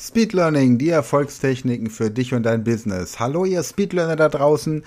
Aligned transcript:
Speed 0.00 0.32
Learning, 0.32 0.78
die 0.78 0.90
Erfolgstechniken 0.90 1.90
für 1.90 2.08
dich 2.08 2.32
und 2.32 2.44
dein 2.44 2.62
Business. 2.62 3.18
Hallo 3.18 3.44
ihr 3.44 3.64
Speedlearner 3.64 4.14
da 4.14 4.28
draußen. 4.28 4.84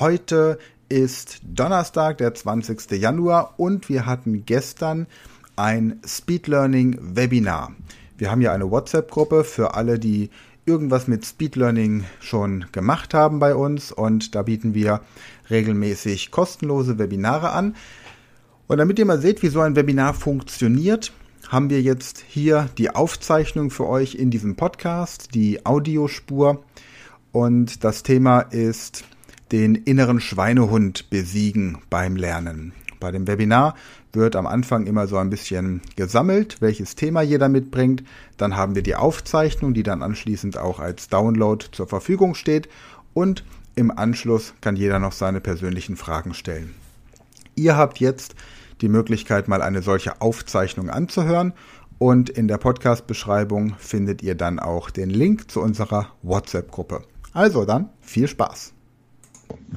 Heute 0.00 0.58
ist 0.88 1.38
Donnerstag, 1.44 2.18
der 2.18 2.34
20. 2.34 2.90
Januar 3.00 3.54
und 3.58 3.88
wir 3.88 4.06
hatten 4.06 4.44
gestern 4.46 5.06
ein 5.54 6.00
Speed 6.04 6.48
Learning 6.48 6.98
Webinar. 7.00 7.70
Wir 8.18 8.32
haben 8.32 8.40
ja 8.40 8.52
eine 8.52 8.68
WhatsApp-Gruppe 8.68 9.44
für 9.44 9.74
alle, 9.74 10.00
die 10.00 10.30
irgendwas 10.66 11.06
mit 11.06 11.24
Speed 11.24 11.54
Learning 11.54 12.02
schon 12.18 12.64
gemacht 12.72 13.14
haben 13.14 13.38
bei 13.38 13.54
uns 13.54 13.92
und 13.92 14.34
da 14.34 14.42
bieten 14.42 14.74
wir 14.74 15.00
regelmäßig 15.48 16.32
kostenlose 16.32 16.98
Webinare 16.98 17.52
an. 17.52 17.76
Und 18.66 18.78
damit 18.78 18.98
ihr 18.98 19.06
mal 19.06 19.20
seht, 19.20 19.44
wie 19.44 19.48
so 19.48 19.60
ein 19.60 19.76
Webinar 19.76 20.12
funktioniert, 20.12 21.12
haben 21.50 21.68
wir 21.68 21.82
jetzt 21.82 22.24
hier 22.28 22.70
die 22.78 22.90
Aufzeichnung 22.90 23.70
für 23.70 23.88
euch 23.88 24.14
in 24.14 24.30
diesem 24.30 24.54
Podcast, 24.54 25.34
die 25.34 25.66
Audiospur. 25.66 26.62
Und 27.32 27.82
das 27.82 28.04
Thema 28.04 28.40
ist 28.40 29.04
den 29.50 29.74
inneren 29.74 30.20
Schweinehund 30.20 31.10
besiegen 31.10 31.78
beim 31.90 32.14
Lernen. 32.14 32.72
Bei 33.00 33.10
dem 33.10 33.26
Webinar 33.26 33.74
wird 34.12 34.36
am 34.36 34.46
Anfang 34.46 34.86
immer 34.86 35.08
so 35.08 35.16
ein 35.16 35.28
bisschen 35.28 35.80
gesammelt, 35.96 36.60
welches 36.60 36.94
Thema 36.94 37.20
jeder 37.22 37.48
mitbringt. 37.48 38.04
Dann 38.36 38.56
haben 38.56 38.76
wir 38.76 38.82
die 38.82 38.94
Aufzeichnung, 38.94 39.74
die 39.74 39.82
dann 39.82 40.02
anschließend 40.04 40.56
auch 40.56 40.78
als 40.78 41.08
Download 41.08 41.66
zur 41.72 41.88
Verfügung 41.88 42.36
steht. 42.36 42.68
Und 43.12 43.44
im 43.74 43.90
Anschluss 43.90 44.54
kann 44.60 44.76
jeder 44.76 45.00
noch 45.00 45.12
seine 45.12 45.40
persönlichen 45.40 45.96
Fragen 45.96 46.32
stellen. 46.32 46.74
Ihr 47.56 47.76
habt 47.76 47.98
jetzt 47.98 48.36
die 48.82 48.88
Möglichkeit, 48.88 49.48
mal 49.48 49.62
eine 49.62 49.82
solche 49.82 50.20
Aufzeichnung 50.20 50.90
anzuhören. 50.90 51.52
Und 51.98 52.30
in 52.30 52.48
der 52.48 52.58
Podcast-Beschreibung 52.58 53.74
findet 53.78 54.22
ihr 54.22 54.34
dann 54.34 54.58
auch 54.58 54.90
den 54.90 55.10
Link 55.10 55.50
zu 55.50 55.60
unserer 55.60 56.12
WhatsApp-Gruppe. 56.22 57.02
Also 57.32 57.64
dann 57.64 57.90
viel 58.00 58.26
Spaß. 58.26 58.72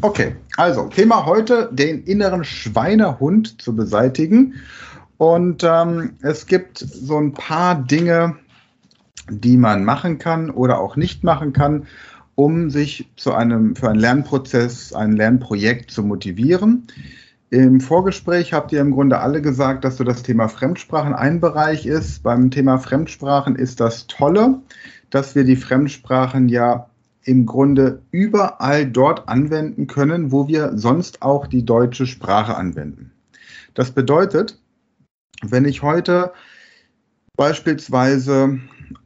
Okay, 0.02 0.36
also 0.56 0.88
Thema 0.88 1.26
heute, 1.26 1.70
den 1.72 2.04
inneren 2.04 2.44
Schweinehund 2.44 3.62
zu 3.62 3.76
beseitigen. 3.76 4.56
Und 5.18 5.64
ähm, 5.64 6.14
es 6.22 6.46
gibt 6.46 6.78
so 6.78 7.18
ein 7.18 7.34
paar 7.34 7.76
Dinge, 7.76 8.38
die 9.30 9.58
man 9.58 9.86
machen 9.86 10.20
kann 10.20 10.50
oder 10.50 10.80
auch 10.80 10.96
nicht 10.96 11.24
machen 11.24 11.54
kann, 11.54 11.88
um 12.36 12.70
sich 12.70 13.10
zu 13.16 13.34
einem, 13.34 13.76
für 13.76 13.90
einen 13.90 14.00
Lernprozess, 14.00 14.94
ein 14.94 15.14
Lernprojekt 15.14 15.92
zu 15.92 16.04
motivieren. 16.04 16.88
Im 17.54 17.82
Vorgespräch 17.82 18.52
habt 18.52 18.72
ihr 18.72 18.82
im 18.82 18.90
Grunde 18.90 19.20
alle 19.20 19.40
gesagt, 19.40 19.86
dass 19.86 19.98
so 19.98 20.04
das 20.04 20.24
Thema 20.24 20.48
Fremdsprachen 20.48 21.14
ein 21.14 21.40
Bereich 21.40 21.86
ist. 21.86 22.24
Beim 22.24 22.50
Thema 22.50 22.80
Fremdsprachen 22.80 23.56
ist 23.56 23.80
das 23.80 24.08
Tolle, 24.08 24.60
dass 25.12 25.36
wir 25.36 25.44
die 25.44 25.56
Fremdsprachen 25.56 26.50
ja 26.50 26.90
im 27.22 27.46
Grunde 27.46 28.02
überall 28.10 28.88
dort 28.88 29.30
anwenden 29.30 29.86
können, 29.86 30.32
wo 30.32 30.48
wir 30.48 30.80
sonst 30.80 31.22
auch 31.22 31.46
die 31.46 31.64
deutsche 31.64 32.08
Sprache 32.08 32.56
anwenden. 32.56 33.12
Das 33.76 33.92
bedeutet, 33.92 34.60
wenn 35.44 35.66
ich 35.66 35.84
heute 35.84 36.34
beispielsweise 37.38 38.62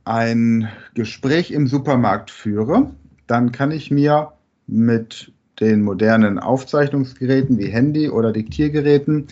ein 0.05 0.69
Gespräch 0.93 1.51
im 1.51 1.67
Supermarkt 1.67 2.31
führe, 2.31 2.91
dann 3.27 3.51
kann 3.51 3.71
ich 3.71 3.91
mir 3.91 4.31
mit 4.67 5.33
den 5.59 5.81
modernen 5.81 6.39
Aufzeichnungsgeräten 6.39 7.57
wie 7.57 7.67
Handy 7.67 8.09
oder 8.09 8.31
Diktiergeräten 8.31 9.27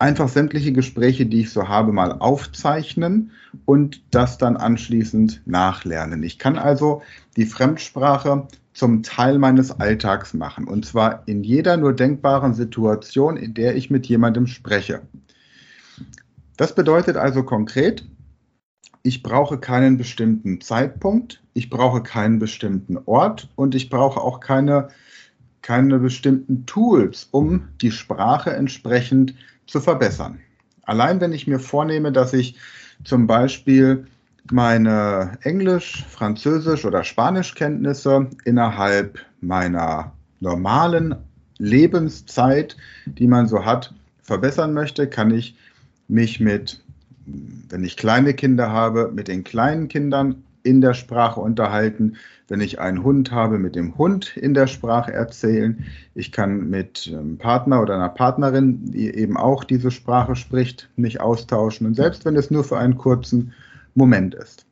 einfach 0.00 0.28
sämtliche 0.28 0.72
Gespräche, 0.72 1.26
die 1.26 1.42
ich 1.42 1.50
so 1.50 1.68
habe, 1.68 1.92
mal 1.92 2.12
aufzeichnen 2.12 3.32
und 3.66 4.02
das 4.10 4.38
dann 4.38 4.56
anschließend 4.56 5.42
nachlernen. 5.44 6.22
Ich 6.22 6.38
kann 6.38 6.58
also 6.58 7.02
die 7.36 7.44
Fremdsprache 7.44 8.48
zum 8.72 9.02
Teil 9.02 9.38
meines 9.38 9.78
Alltags 9.78 10.32
machen 10.32 10.66
und 10.66 10.86
zwar 10.86 11.22
in 11.26 11.44
jeder 11.44 11.76
nur 11.76 11.92
denkbaren 11.92 12.54
Situation, 12.54 13.36
in 13.36 13.52
der 13.52 13.76
ich 13.76 13.90
mit 13.90 14.06
jemandem 14.06 14.46
spreche. 14.46 15.02
Das 16.56 16.74
bedeutet 16.74 17.16
also 17.16 17.42
konkret, 17.42 18.06
ich 19.02 19.22
brauche 19.22 19.58
keinen 19.58 19.96
bestimmten 19.96 20.60
Zeitpunkt, 20.60 21.42
ich 21.54 21.70
brauche 21.70 22.02
keinen 22.02 22.38
bestimmten 22.38 22.98
Ort 23.06 23.48
und 23.56 23.74
ich 23.74 23.90
brauche 23.90 24.20
auch 24.20 24.40
keine 24.40 24.88
keine 25.62 25.98
bestimmten 25.98 26.66
Tools, 26.66 27.28
um 27.30 27.68
die 27.80 27.90
Sprache 27.90 28.50
entsprechend 28.50 29.34
zu 29.66 29.80
verbessern. 29.80 30.40
Allein 30.82 31.20
wenn 31.20 31.32
ich 31.32 31.46
mir 31.46 31.58
vornehme, 31.58 32.12
dass 32.12 32.32
ich 32.32 32.56
zum 33.04 33.26
Beispiel 33.26 34.06
meine 34.50 35.38
Englisch, 35.42 36.04
Französisch 36.08 36.84
oder 36.84 37.04
Spanischkenntnisse 37.04 38.28
innerhalb 38.44 39.18
meiner 39.40 40.12
normalen 40.40 41.14
Lebenszeit, 41.58 42.76
die 43.04 43.26
man 43.26 43.46
so 43.46 43.64
hat, 43.64 43.94
verbessern 44.22 44.72
möchte, 44.72 45.08
kann 45.08 45.30
ich 45.30 45.56
mich 46.08 46.40
mit, 46.40 46.82
wenn 47.26 47.84
ich 47.84 47.96
kleine 47.96 48.34
Kinder 48.34 48.70
habe, 48.70 49.10
mit 49.12 49.28
den 49.28 49.44
kleinen 49.44 49.88
Kindern 49.88 50.42
in 50.62 50.80
der 50.80 50.94
Sprache 50.94 51.40
unterhalten. 51.40 52.16
Wenn 52.48 52.60
ich 52.60 52.80
einen 52.80 53.02
Hund 53.02 53.30
habe, 53.30 53.58
mit 53.58 53.76
dem 53.76 53.96
Hund 53.96 54.36
in 54.36 54.54
der 54.54 54.66
Sprache 54.66 55.12
erzählen. 55.12 55.84
Ich 56.14 56.32
kann 56.32 56.68
mit 56.68 57.08
einem 57.12 57.38
Partner 57.38 57.80
oder 57.80 57.94
einer 57.94 58.08
Partnerin, 58.08 58.90
die 58.90 59.14
eben 59.14 59.36
auch 59.36 59.64
diese 59.64 59.90
Sprache 59.90 60.36
spricht, 60.36 60.90
mich 60.96 61.20
austauschen. 61.20 61.86
Und 61.86 61.94
selbst 61.94 62.24
wenn 62.24 62.36
es 62.36 62.50
nur 62.50 62.64
für 62.64 62.78
einen 62.78 62.98
kurzen 62.98 63.52
Moment 63.94 64.34
ist. 64.34 64.66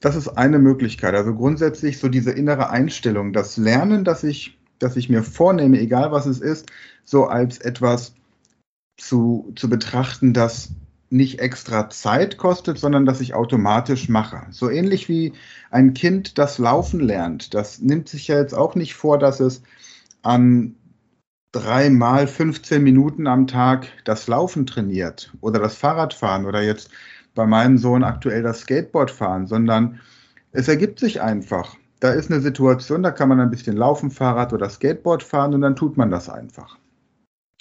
Das 0.00 0.16
ist 0.16 0.28
eine 0.28 0.58
Möglichkeit. 0.58 1.14
Also 1.14 1.34
grundsätzlich 1.34 1.98
so 1.98 2.08
diese 2.08 2.30
innere 2.30 2.70
Einstellung, 2.70 3.32
das 3.32 3.56
Lernen, 3.56 4.04
das 4.04 4.22
ich, 4.24 4.58
das 4.78 4.96
ich 4.96 5.08
mir 5.08 5.22
vornehme, 5.22 5.78
egal 5.80 6.12
was 6.12 6.26
es 6.26 6.40
ist, 6.40 6.70
so 7.04 7.26
als 7.26 7.58
etwas 7.58 8.14
zu, 8.98 9.52
zu 9.56 9.70
betrachten, 9.70 10.34
das 10.34 10.72
nicht 11.10 11.40
extra 11.40 11.88
Zeit 11.88 12.36
kostet, 12.36 12.78
sondern 12.78 13.06
dass 13.06 13.20
ich 13.20 13.34
automatisch 13.34 14.08
mache. 14.10 14.42
So 14.50 14.68
ähnlich 14.68 15.08
wie 15.08 15.32
ein 15.70 15.94
Kind 15.94 16.36
das 16.36 16.58
Laufen 16.58 17.00
lernt. 17.00 17.54
Das 17.54 17.80
nimmt 17.80 18.08
sich 18.08 18.28
ja 18.28 18.38
jetzt 18.38 18.52
auch 18.52 18.74
nicht 18.74 18.94
vor, 18.94 19.18
dass 19.18 19.40
es 19.40 19.62
an 20.22 20.74
dreimal 21.52 22.26
15 22.26 22.82
Minuten 22.82 23.26
am 23.26 23.46
Tag 23.46 23.88
das 24.04 24.26
Laufen 24.28 24.66
trainiert 24.66 25.32
oder 25.40 25.58
das 25.58 25.76
Fahrradfahren 25.76 26.44
oder 26.44 26.62
jetzt 26.62 26.90
bei 27.34 27.46
meinem 27.46 27.78
Sohn 27.78 28.04
aktuell 28.04 28.42
das 28.42 28.60
Skateboard 28.60 29.10
fahren, 29.10 29.46
sondern 29.46 30.00
es 30.52 30.68
ergibt 30.68 30.98
sich 30.98 31.22
einfach. 31.22 31.76
Da 32.00 32.10
ist 32.10 32.30
eine 32.30 32.40
Situation, 32.40 33.02
da 33.02 33.10
kann 33.10 33.30
man 33.30 33.40
ein 33.40 33.50
bisschen 33.50 33.76
laufen, 33.76 34.10
Fahrrad 34.10 34.52
oder 34.52 34.68
Skateboard 34.68 35.22
fahren 35.22 35.54
und 35.54 35.62
dann 35.62 35.76
tut 35.76 35.96
man 35.96 36.10
das 36.10 36.28
einfach. 36.28 36.78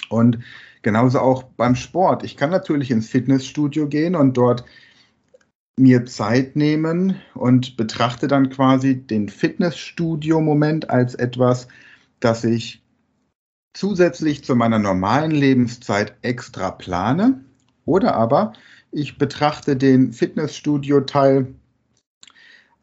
Und 0.10 0.40
genauso 0.82 1.20
auch 1.20 1.44
beim 1.44 1.76
Sport. 1.76 2.24
Ich 2.24 2.38
kann 2.38 2.50
natürlich 2.50 2.92
ins 2.92 3.10
Fitnessstudio 3.10 3.88
gehen 3.88 4.16
und 4.16 4.38
dort 4.38 4.64
mir 5.80 6.06
Zeit 6.06 6.56
nehmen 6.56 7.22
und 7.36 7.78
betrachte 7.78 8.28
dann 8.28 8.50
quasi 8.50 8.96
den 8.96 9.30
Fitnessstudio-Moment 9.30 10.90
als 10.90 11.14
etwas, 11.16 11.68
das 12.20 12.44
ich 12.44 12.84
zusätzlich 13.74 14.44
zu 14.44 14.56
meiner 14.56 14.80
normalen 14.80 15.32
Lebenszeit 15.32 16.16
extra 16.24 16.72
plane. 16.72 17.46
Oder 17.86 18.16
aber 18.16 18.54
ich 18.92 19.18
betrachte 19.20 19.76
den 19.76 20.14
Fitnessstudio-Teil 20.14 21.54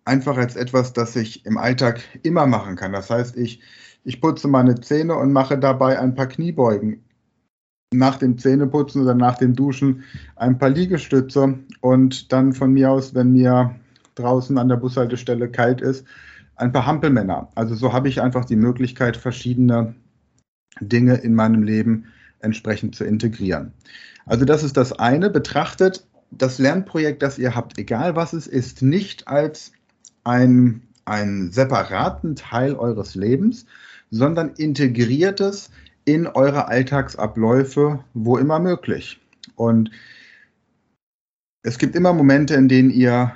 einfach 0.04 0.36
als 0.36 0.54
etwas, 0.54 0.92
das 0.92 1.16
ich 1.16 1.44
im 1.46 1.58
Alltag 1.58 2.00
immer 2.22 2.46
machen 2.46 2.76
kann. 2.76 2.92
Das 2.92 3.10
heißt, 3.10 3.36
ich, 3.36 3.60
ich 4.04 4.20
putze 4.20 4.46
meine 4.46 4.80
Zähne 4.80 5.16
und 5.16 5.32
mache 5.32 5.58
dabei 5.58 5.98
ein 5.98 6.14
paar 6.14 6.28
Kniebeugen 6.28 7.02
nach 7.98 8.16
dem 8.16 8.38
Zähneputzen 8.38 9.02
oder 9.02 9.14
nach 9.14 9.36
dem 9.36 9.54
Duschen 9.54 10.04
ein 10.36 10.58
paar 10.58 10.70
Liegestütze 10.70 11.58
und 11.80 12.32
dann 12.32 12.52
von 12.52 12.72
mir 12.72 12.90
aus, 12.90 13.14
wenn 13.14 13.32
mir 13.32 13.74
draußen 14.14 14.56
an 14.58 14.68
der 14.68 14.76
Bushaltestelle 14.76 15.48
kalt 15.48 15.80
ist, 15.80 16.04
ein 16.56 16.72
paar 16.72 16.86
Hampelmänner. 16.86 17.48
Also 17.54 17.74
so 17.74 17.92
habe 17.92 18.08
ich 18.08 18.20
einfach 18.20 18.44
die 18.44 18.56
Möglichkeit, 18.56 19.16
verschiedene 19.16 19.94
Dinge 20.80 21.14
in 21.14 21.34
meinem 21.34 21.62
Leben 21.62 22.06
entsprechend 22.40 22.94
zu 22.94 23.04
integrieren. 23.04 23.72
Also 24.26 24.44
das 24.44 24.62
ist 24.62 24.76
das 24.76 24.92
eine. 24.92 25.30
Betrachtet 25.30 26.06
das 26.30 26.58
Lernprojekt, 26.58 27.22
das 27.22 27.38
ihr 27.38 27.54
habt, 27.54 27.78
egal 27.78 28.16
was 28.16 28.32
es 28.32 28.46
ist, 28.46 28.82
nicht 28.82 29.28
als 29.28 29.72
ein, 30.24 30.82
einen 31.04 31.52
separaten 31.52 32.36
Teil 32.36 32.74
eures 32.74 33.14
Lebens, 33.14 33.66
sondern 34.10 34.50
integriert 34.50 35.40
es 35.40 35.70
in 36.04 36.26
eure 36.26 36.68
Alltagsabläufe, 36.68 38.04
wo 38.14 38.36
immer 38.36 38.58
möglich. 38.58 39.20
Und 39.56 39.90
es 41.62 41.78
gibt 41.78 41.96
immer 41.96 42.12
Momente, 42.12 42.54
in 42.54 42.68
denen 42.68 42.90
ihr, 42.90 43.32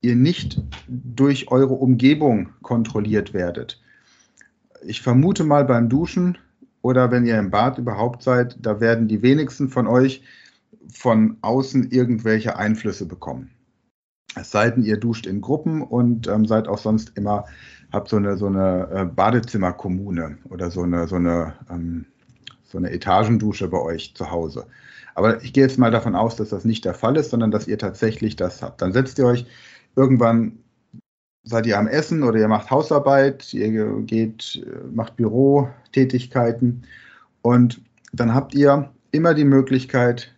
ihr 0.00 0.16
nicht 0.16 0.60
durch 0.88 1.50
eure 1.50 1.74
Umgebung 1.74 2.50
kontrolliert 2.62 3.32
werdet. 3.32 3.80
Ich 4.82 5.02
vermute 5.02 5.44
mal 5.44 5.64
beim 5.64 5.88
Duschen 5.88 6.38
oder 6.82 7.10
wenn 7.10 7.26
ihr 7.26 7.38
im 7.38 7.50
Bad 7.50 7.78
überhaupt 7.78 8.22
seid, 8.22 8.56
da 8.60 8.80
werden 8.80 9.08
die 9.08 9.22
wenigsten 9.22 9.68
von 9.68 9.86
euch 9.86 10.22
von 10.92 11.36
außen 11.42 11.90
irgendwelche 11.90 12.56
Einflüsse 12.56 13.06
bekommen. 13.06 13.50
Es 14.36 14.50
sei 14.50 14.70
denn, 14.70 14.84
ihr 14.84 14.98
duscht 14.98 15.26
in 15.26 15.40
Gruppen 15.40 15.82
und 15.82 16.28
ähm, 16.28 16.46
seid 16.46 16.68
auch 16.68 16.78
sonst 16.78 17.16
immer, 17.16 17.46
habt 17.92 18.08
so 18.08 18.16
eine, 18.16 18.36
so 18.36 18.46
eine 18.46 18.88
äh, 18.92 19.04
Badezimmerkommune 19.04 20.38
oder 20.50 20.70
so 20.70 20.82
eine, 20.82 21.08
so 21.08 21.16
eine, 21.16 21.54
ähm, 21.70 22.06
so 22.64 22.78
eine 22.78 22.90
Etagendusche 22.90 23.68
bei 23.68 23.78
euch 23.78 24.14
zu 24.14 24.30
Hause. 24.30 24.66
Aber 25.14 25.42
ich 25.42 25.52
gehe 25.52 25.64
jetzt 25.64 25.78
mal 25.78 25.90
davon 25.90 26.14
aus, 26.14 26.36
dass 26.36 26.50
das 26.50 26.64
nicht 26.64 26.84
der 26.84 26.94
Fall 26.94 27.16
ist, 27.16 27.30
sondern 27.30 27.50
dass 27.50 27.66
ihr 27.66 27.78
tatsächlich 27.78 28.36
das 28.36 28.62
habt. 28.62 28.82
Dann 28.82 28.92
setzt 28.92 29.18
ihr 29.18 29.26
euch 29.26 29.46
irgendwann, 29.96 30.58
seid 31.42 31.66
ihr 31.66 31.78
am 31.78 31.88
Essen 31.88 32.22
oder 32.22 32.38
ihr 32.38 32.48
macht 32.48 32.70
Hausarbeit, 32.70 33.52
ihr 33.52 34.02
geht, 34.02 34.64
macht 34.92 35.16
Bürotätigkeiten 35.16 36.84
und 37.42 37.80
dann 38.12 38.34
habt 38.34 38.54
ihr 38.54 38.90
immer 39.10 39.34
die 39.34 39.44
Möglichkeit, 39.44 40.34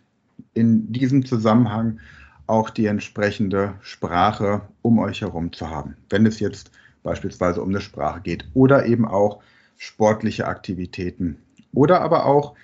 in 0.53 0.91
diesem 0.91 1.25
Zusammenhang 1.25 1.99
auch 2.47 2.69
die 2.69 2.85
entsprechende 2.85 3.75
Sprache 3.81 4.61
um 4.81 4.99
euch 4.99 5.21
herum 5.21 5.53
zu 5.53 5.69
haben. 5.69 5.95
Wenn 6.09 6.25
es 6.25 6.39
jetzt 6.39 6.71
beispielsweise 7.03 7.61
um 7.61 7.69
eine 7.69 7.81
Sprache 7.81 8.21
geht 8.21 8.45
oder 8.53 8.85
eben 8.85 9.07
auch 9.07 9.41
sportliche 9.77 10.47
Aktivitäten 10.47 11.37
oder 11.73 12.01
aber 12.01 12.25
auch 12.25 12.55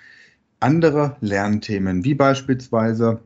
andere 0.60 1.16
Lernthemen, 1.20 2.04
wie 2.04 2.14
beispielsweise 2.14 3.20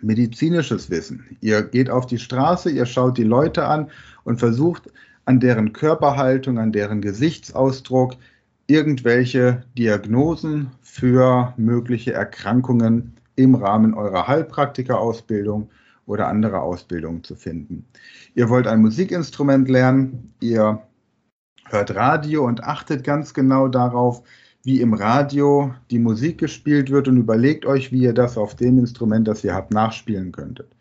medizinisches 0.00 0.90
Wissen. 0.90 1.36
Ihr 1.40 1.62
geht 1.62 1.90
auf 1.90 2.06
die 2.06 2.18
Straße, 2.18 2.70
ihr 2.70 2.86
schaut 2.86 3.18
die 3.18 3.24
Leute 3.24 3.66
an 3.66 3.90
und 4.24 4.38
versucht 4.38 4.90
an 5.24 5.40
deren 5.40 5.72
Körperhaltung, 5.72 6.58
an 6.58 6.72
deren 6.72 7.00
Gesichtsausdruck 7.00 8.14
irgendwelche 8.66 9.64
Diagnosen 9.76 10.70
für 10.82 11.52
mögliche 11.56 12.12
Erkrankungen 12.12 13.14
im 13.36 13.54
Rahmen 13.54 13.94
eurer 13.94 14.26
Heilpraktikerausbildung 14.28 15.70
oder 16.06 16.28
anderer 16.28 16.62
Ausbildungen 16.62 17.24
zu 17.24 17.34
finden. 17.34 17.86
Ihr 18.34 18.48
wollt 18.48 18.66
ein 18.66 18.80
Musikinstrument 18.80 19.68
lernen, 19.68 20.34
ihr 20.40 20.82
hört 21.66 21.94
Radio 21.94 22.44
und 22.46 22.64
achtet 22.64 23.04
ganz 23.04 23.34
genau 23.34 23.68
darauf, 23.68 24.22
wie 24.64 24.80
im 24.80 24.94
Radio 24.94 25.74
die 25.90 25.98
Musik 25.98 26.38
gespielt 26.38 26.90
wird 26.90 27.06
und 27.08 27.18
überlegt 27.18 27.66
euch, 27.66 27.92
wie 27.92 28.02
ihr 28.02 28.14
das 28.14 28.38
auf 28.38 28.54
dem 28.54 28.78
Instrument, 28.78 29.28
das 29.28 29.44
ihr 29.44 29.54
habt, 29.54 29.72
nachspielen 29.72 30.32
könntet. 30.32 30.74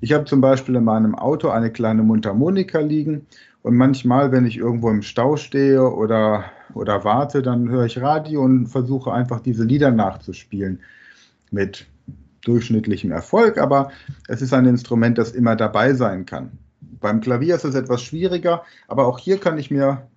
Ich 0.00 0.12
habe 0.12 0.24
zum 0.24 0.40
Beispiel 0.40 0.74
in 0.74 0.84
meinem 0.84 1.14
Auto 1.14 1.48
eine 1.48 1.70
kleine 1.70 2.02
Mundharmonika 2.02 2.80
liegen 2.80 3.26
und 3.62 3.76
manchmal, 3.76 4.32
wenn 4.32 4.46
ich 4.46 4.56
irgendwo 4.56 4.90
im 4.90 5.02
Stau 5.02 5.36
stehe 5.36 5.82
oder, 5.82 6.44
oder 6.74 7.04
warte, 7.04 7.42
dann 7.42 7.68
höre 7.68 7.84
ich 7.84 8.00
Radio 8.00 8.42
und 8.42 8.68
versuche 8.68 9.12
einfach 9.12 9.40
diese 9.40 9.64
Lieder 9.64 9.90
nachzuspielen. 9.90 10.80
Mit 11.50 11.86
durchschnittlichem 12.42 13.12
Erfolg, 13.12 13.58
aber 13.58 13.90
es 14.28 14.42
ist 14.42 14.52
ein 14.52 14.66
Instrument, 14.66 15.18
das 15.18 15.32
immer 15.32 15.56
dabei 15.56 15.94
sein 15.94 16.26
kann. 16.26 16.58
Beim 16.80 17.20
Klavier 17.20 17.56
ist 17.56 17.64
es 17.64 17.74
etwas 17.74 18.02
schwieriger, 18.02 18.64
aber 18.88 19.06
auch 19.06 19.18
hier 19.18 19.38
kann 19.38 19.58
ich 19.58 19.70
mir 19.70 20.08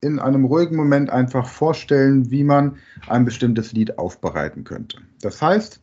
in 0.00 0.18
einem 0.18 0.44
ruhigen 0.44 0.76
Moment 0.76 1.10
einfach 1.10 1.48
vorstellen, 1.48 2.30
wie 2.30 2.44
man 2.44 2.76
ein 3.08 3.24
bestimmtes 3.24 3.72
Lied 3.72 3.98
aufbereiten 3.98 4.64
könnte. 4.64 4.98
Das 5.20 5.40
heißt, 5.40 5.80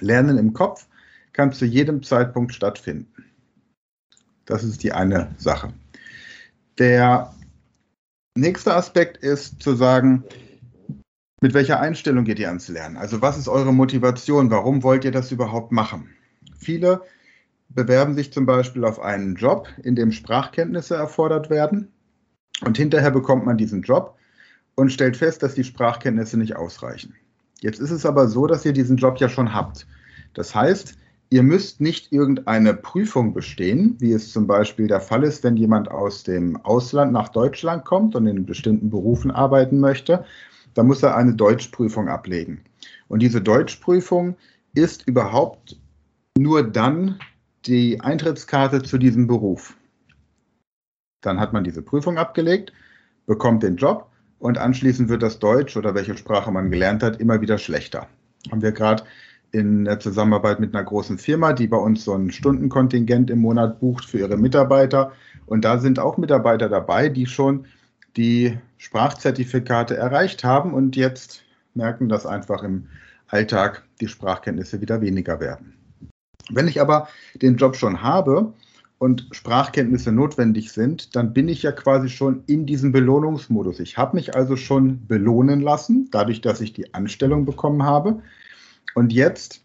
Lernen 0.00 0.38
im 0.38 0.52
Kopf 0.52 0.86
kann 1.32 1.52
zu 1.52 1.64
jedem 1.64 2.02
Zeitpunkt 2.02 2.54
stattfinden. 2.54 3.24
Das 4.44 4.64
ist 4.64 4.82
die 4.82 4.92
eine 4.92 5.28
Sache. 5.36 5.72
Der 6.78 7.34
nächste 8.34 8.74
Aspekt 8.74 9.18
ist 9.18 9.60
zu 9.62 9.74
sagen, 9.74 10.24
mit 11.40 11.54
welcher 11.54 11.80
Einstellung 11.80 12.24
geht 12.24 12.38
ihr 12.38 12.48
ans 12.48 12.68
Lernen? 12.68 12.96
Also 12.96 13.22
was 13.22 13.38
ist 13.38 13.48
eure 13.48 13.72
Motivation? 13.72 14.50
Warum 14.50 14.82
wollt 14.82 15.04
ihr 15.04 15.12
das 15.12 15.30
überhaupt 15.30 15.72
machen? 15.72 16.08
Viele 16.58 17.02
bewerben 17.68 18.14
sich 18.14 18.32
zum 18.32 18.46
Beispiel 18.46 18.84
auf 18.84 19.00
einen 19.00 19.36
Job, 19.36 19.68
in 19.82 19.94
dem 19.94 20.10
Sprachkenntnisse 20.10 20.96
erfordert 20.96 21.50
werden. 21.50 21.92
Und 22.64 22.76
hinterher 22.76 23.10
bekommt 23.10 23.46
man 23.46 23.56
diesen 23.56 23.82
Job 23.82 24.16
und 24.74 24.92
stellt 24.92 25.16
fest, 25.16 25.42
dass 25.42 25.54
die 25.54 25.64
Sprachkenntnisse 25.64 26.38
nicht 26.38 26.56
ausreichen. 26.56 27.14
Jetzt 27.60 27.80
ist 27.80 27.90
es 27.90 28.06
aber 28.06 28.28
so, 28.28 28.46
dass 28.46 28.64
ihr 28.64 28.72
diesen 28.72 28.96
Job 28.96 29.18
ja 29.18 29.28
schon 29.28 29.54
habt. 29.54 29.86
Das 30.34 30.54
heißt, 30.54 30.96
ihr 31.30 31.42
müsst 31.42 31.80
nicht 31.80 32.12
irgendeine 32.12 32.74
Prüfung 32.74 33.32
bestehen, 33.32 33.96
wie 33.98 34.12
es 34.12 34.32
zum 34.32 34.46
Beispiel 34.46 34.86
der 34.86 35.00
Fall 35.00 35.24
ist, 35.24 35.44
wenn 35.44 35.56
jemand 35.56 35.90
aus 35.90 36.22
dem 36.22 36.56
Ausland 36.64 37.12
nach 37.12 37.28
Deutschland 37.28 37.84
kommt 37.84 38.16
und 38.16 38.26
in 38.26 38.46
bestimmten 38.46 38.90
Berufen 38.90 39.30
arbeiten 39.30 39.78
möchte. 39.78 40.24
Da 40.74 40.82
muss 40.82 41.02
er 41.02 41.16
eine 41.16 41.34
Deutschprüfung 41.34 42.08
ablegen. 42.08 42.62
Und 43.08 43.20
diese 43.20 43.40
Deutschprüfung 43.40 44.36
ist 44.74 45.06
überhaupt 45.06 45.76
nur 46.36 46.62
dann 46.62 47.18
die 47.66 48.00
Eintrittskarte 48.00 48.82
zu 48.82 48.98
diesem 48.98 49.26
Beruf. 49.26 49.76
Dann 51.20 51.40
hat 51.40 51.52
man 51.52 51.64
diese 51.64 51.82
Prüfung 51.82 52.16
abgelegt, 52.16 52.72
bekommt 53.26 53.62
den 53.62 53.76
Job 53.76 54.10
und 54.38 54.58
anschließend 54.58 55.08
wird 55.08 55.22
das 55.22 55.38
Deutsch 55.38 55.76
oder 55.76 55.94
welche 55.94 56.16
Sprache 56.16 56.50
man 56.52 56.70
gelernt 56.70 57.02
hat 57.02 57.20
immer 57.20 57.40
wieder 57.40 57.58
schlechter. 57.58 58.06
Haben 58.50 58.62
wir 58.62 58.72
gerade 58.72 59.02
in 59.50 59.84
der 59.84 59.98
Zusammenarbeit 59.98 60.60
mit 60.60 60.74
einer 60.74 60.84
großen 60.84 61.18
Firma, 61.18 61.52
die 61.52 61.66
bei 61.66 61.76
uns 61.76 62.04
so 62.04 62.14
ein 62.14 62.30
Stundenkontingent 62.30 63.30
im 63.30 63.40
Monat 63.40 63.80
bucht 63.80 64.04
für 64.04 64.18
ihre 64.18 64.36
Mitarbeiter. 64.36 65.12
Und 65.46 65.64
da 65.64 65.78
sind 65.78 65.98
auch 65.98 66.18
Mitarbeiter 66.18 66.68
dabei, 66.68 67.08
die 67.08 67.26
schon 67.26 67.66
die 68.16 68.58
Sprachzertifikate 68.78 69.96
erreicht 69.96 70.44
haben 70.44 70.74
und 70.74 70.96
jetzt 70.96 71.42
merken, 71.74 72.08
dass 72.08 72.26
einfach 72.26 72.62
im 72.62 72.88
Alltag 73.28 73.84
die 74.00 74.08
Sprachkenntnisse 74.08 74.80
wieder 74.80 75.00
weniger 75.00 75.40
werden. 75.40 75.74
Wenn 76.50 76.68
ich 76.68 76.80
aber 76.80 77.08
den 77.34 77.56
Job 77.56 77.76
schon 77.76 78.02
habe 78.02 78.54
und 78.98 79.28
Sprachkenntnisse 79.32 80.12
notwendig 80.12 80.72
sind, 80.72 81.14
dann 81.14 81.32
bin 81.32 81.48
ich 81.48 81.62
ja 81.62 81.72
quasi 81.72 82.08
schon 82.08 82.42
in 82.46 82.66
diesem 82.66 82.90
Belohnungsmodus. 82.90 83.80
Ich 83.80 83.98
habe 83.98 84.16
mich 84.16 84.34
also 84.34 84.56
schon 84.56 85.06
belohnen 85.06 85.60
lassen, 85.60 86.08
dadurch, 86.10 86.40
dass 86.40 86.60
ich 86.60 86.72
die 86.72 86.94
Anstellung 86.94 87.44
bekommen 87.44 87.82
habe. 87.82 88.22
Und 88.94 89.12
jetzt 89.12 89.62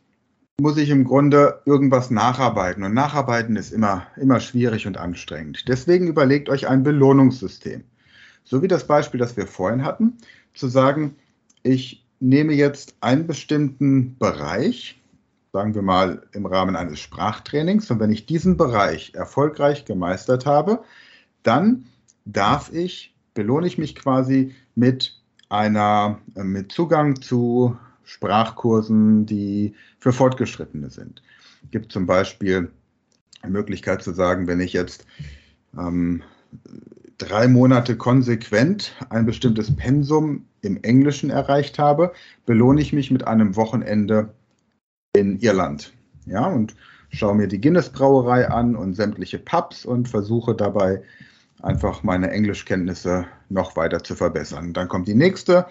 muss 0.62 0.78
ich 0.78 0.90
im 0.90 1.04
Grunde 1.04 1.62
irgendwas 1.66 2.12
nacharbeiten. 2.12 2.84
Und 2.84 2.94
nacharbeiten 2.94 3.56
ist 3.56 3.72
immer, 3.72 4.06
immer 4.18 4.40
schwierig 4.40 4.86
und 4.86 4.98
anstrengend. 4.98 5.68
Deswegen 5.68 6.08
überlegt 6.08 6.50
euch 6.50 6.68
ein 6.68 6.84
Belohnungssystem. 6.84 7.84
So 8.44 8.62
wie 8.62 8.68
das 8.68 8.88
Beispiel, 8.88 9.20
das 9.20 9.38
wir 9.38 9.48
vorhin 9.48 9.84
hatten, 9.84 10.18
zu 10.54 10.68
sagen, 10.68 11.16
ich 11.64 12.06
nehme 12.20 12.54
jetzt 12.54 12.96
einen 13.02 13.28
bestimmten 13.28 14.18
Bereich, 14.18 15.02
sagen 15.52 15.76
wir 15.76 15.82
mal 15.82 16.26
im 16.32 16.46
Rahmen 16.46 16.76
eines 16.76 17.00
Sprachtrainings. 17.00 17.90
Und 17.92 18.00
wenn 18.00 18.12
ich 18.12 18.26
diesen 18.26 18.58
Bereich 18.58 19.14
erfolgreich 19.14 19.86
gemeistert 19.86 20.46
habe, 20.46 20.84
dann 21.44 21.86
darf 22.26 22.72
ich, 22.72 23.16
belohne 23.34 23.68
ich 23.68 23.78
mich 23.78 23.96
quasi 23.96 24.56
mit 24.76 25.20
einer, 25.50 26.20
äh, 26.36 26.44
mit 26.44 26.72
Zugang 26.72 27.22
zu 27.22 27.78
Sprachkursen, 28.04 29.26
die 29.26 29.76
für 30.00 30.12
Fortgeschrittene 30.12 30.90
sind. 30.90 31.22
Es 31.64 31.72
gibt 31.72 31.92
zum 31.92 32.06
Beispiel 32.06 32.72
die 33.46 33.50
Möglichkeit 33.50 34.02
zu 34.02 34.14
sagen, 34.14 34.48
wenn 34.48 34.60
ich 34.60 34.74
jetzt 34.74 35.06
ähm, 35.78 36.24
drei 37.24 37.48
Monate 37.48 37.98
konsequent 37.98 38.94
ein 39.10 39.26
bestimmtes 39.26 39.76
Pensum 39.76 40.46
im 40.62 40.82
Englischen 40.84 41.30
erreicht 41.30 41.80
habe, 41.80 42.14
belohne 42.46 42.82
ich 42.82 42.94
mich 42.94 43.12
mit 43.12 43.28
einem 43.28 43.56
Wochenende 43.56 44.34
in 45.16 45.40
Irland. 45.40 45.94
Ja, 46.26 46.48
und 46.48 46.76
schaue 47.10 47.36
mir 47.36 47.48
die 47.48 47.62
Guinness 47.62 47.90
Brauerei 47.90 48.50
an 48.50 48.76
und 48.76 48.96
sämtliche 48.96 49.40
Pubs 49.40 49.86
und 49.86 50.10
versuche 50.10 50.56
dabei 50.56 51.02
einfach 51.62 52.04
meine 52.04 52.32
Englischkenntnisse 52.32 53.26
noch 53.50 53.76
weiter 53.76 54.04
zu 54.04 54.16
verbessern. 54.16 54.74
Dann 54.74 54.88
kommt 54.88 55.08
die 55.08 55.16
nächste 55.16 55.68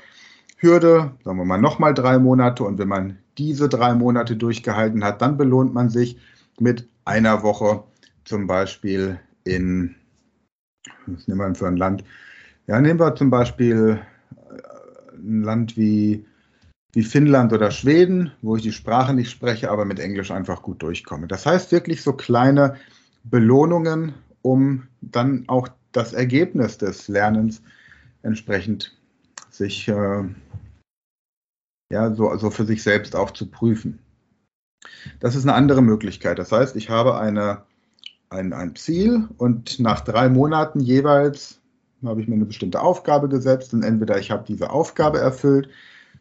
Hürde, 0.56 1.12
sagen 1.24 1.38
wir 1.38 1.44
mal 1.44 1.60
nochmal 1.60 1.92
drei 1.94 2.18
Monate 2.18 2.64
und 2.64 2.78
wenn 2.78 2.88
man 2.88 3.18
diese 3.38 3.68
drei 3.68 3.94
Monate 3.94 4.36
durchgehalten 4.36 5.04
hat, 5.04 5.20
dann 5.22 5.36
belohnt 5.36 5.74
man 5.74 5.90
sich 5.90 6.18
mit 6.60 6.88
einer 7.04 7.42
Woche 7.42 7.82
zum 8.24 8.46
Beispiel 8.46 9.18
in, 9.44 9.96
was 11.06 11.28
nehmen 11.28 11.40
wir 11.40 11.54
für 11.54 11.66
ein 11.66 11.76
Land? 11.76 12.04
Ja, 12.66 12.80
nehmen 12.80 13.00
wir 13.00 13.14
zum 13.14 13.30
Beispiel 13.30 14.00
äh, 14.50 15.16
ein 15.16 15.42
Land 15.42 15.76
wie 15.76 16.24
wie 16.94 17.02
Finnland 17.02 17.52
oder 17.52 17.70
Schweden, 17.70 18.32
wo 18.42 18.56
ich 18.56 18.62
die 18.62 18.72
Sprache 18.72 19.14
nicht 19.14 19.30
spreche, 19.30 19.70
aber 19.70 19.84
mit 19.84 19.98
Englisch 19.98 20.30
einfach 20.30 20.62
gut 20.62 20.82
durchkomme. 20.82 21.26
Das 21.26 21.46
heißt 21.46 21.72
wirklich 21.72 22.02
so 22.02 22.12
kleine 22.12 22.76
Belohnungen, 23.24 24.14
um 24.42 24.86
dann 25.00 25.44
auch 25.48 25.68
das 25.92 26.12
Ergebnis 26.12 26.78
des 26.78 27.08
Lernens 27.08 27.62
entsprechend 28.22 28.96
sich 29.50 29.88
äh, 29.88 30.24
ja 31.90 32.14
so 32.14 32.28
also 32.28 32.50
für 32.50 32.64
sich 32.64 32.82
selbst 32.82 33.16
auch 33.16 33.30
zu 33.30 33.46
prüfen. 33.46 33.98
Das 35.20 35.34
ist 35.34 35.44
eine 35.44 35.54
andere 35.54 35.82
Möglichkeit. 35.82 36.38
Das 36.38 36.52
heißt, 36.52 36.76
ich 36.76 36.90
habe 36.90 37.18
eine, 37.18 37.62
ein, 38.32 38.52
ein 38.52 38.74
Ziel 38.74 39.28
und 39.38 39.78
nach 39.78 40.00
drei 40.00 40.28
Monaten 40.28 40.80
jeweils 40.80 41.60
habe 42.04 42.20
ich 42.20 42.28
mir 42.28 42.34
eine 42.34 42.46
bestimmte 42.46 42.80
Aufgabe 42.80 43.28
gesetzt 43.28 43.72
und 43.74 43.84
entweder 43.84 44.18
ich 44.18 44.30
habe 44.30 44.44
diese 44.46 44.70
Aufgabe 44.70 45.18
erfüllt, 45.18 45.68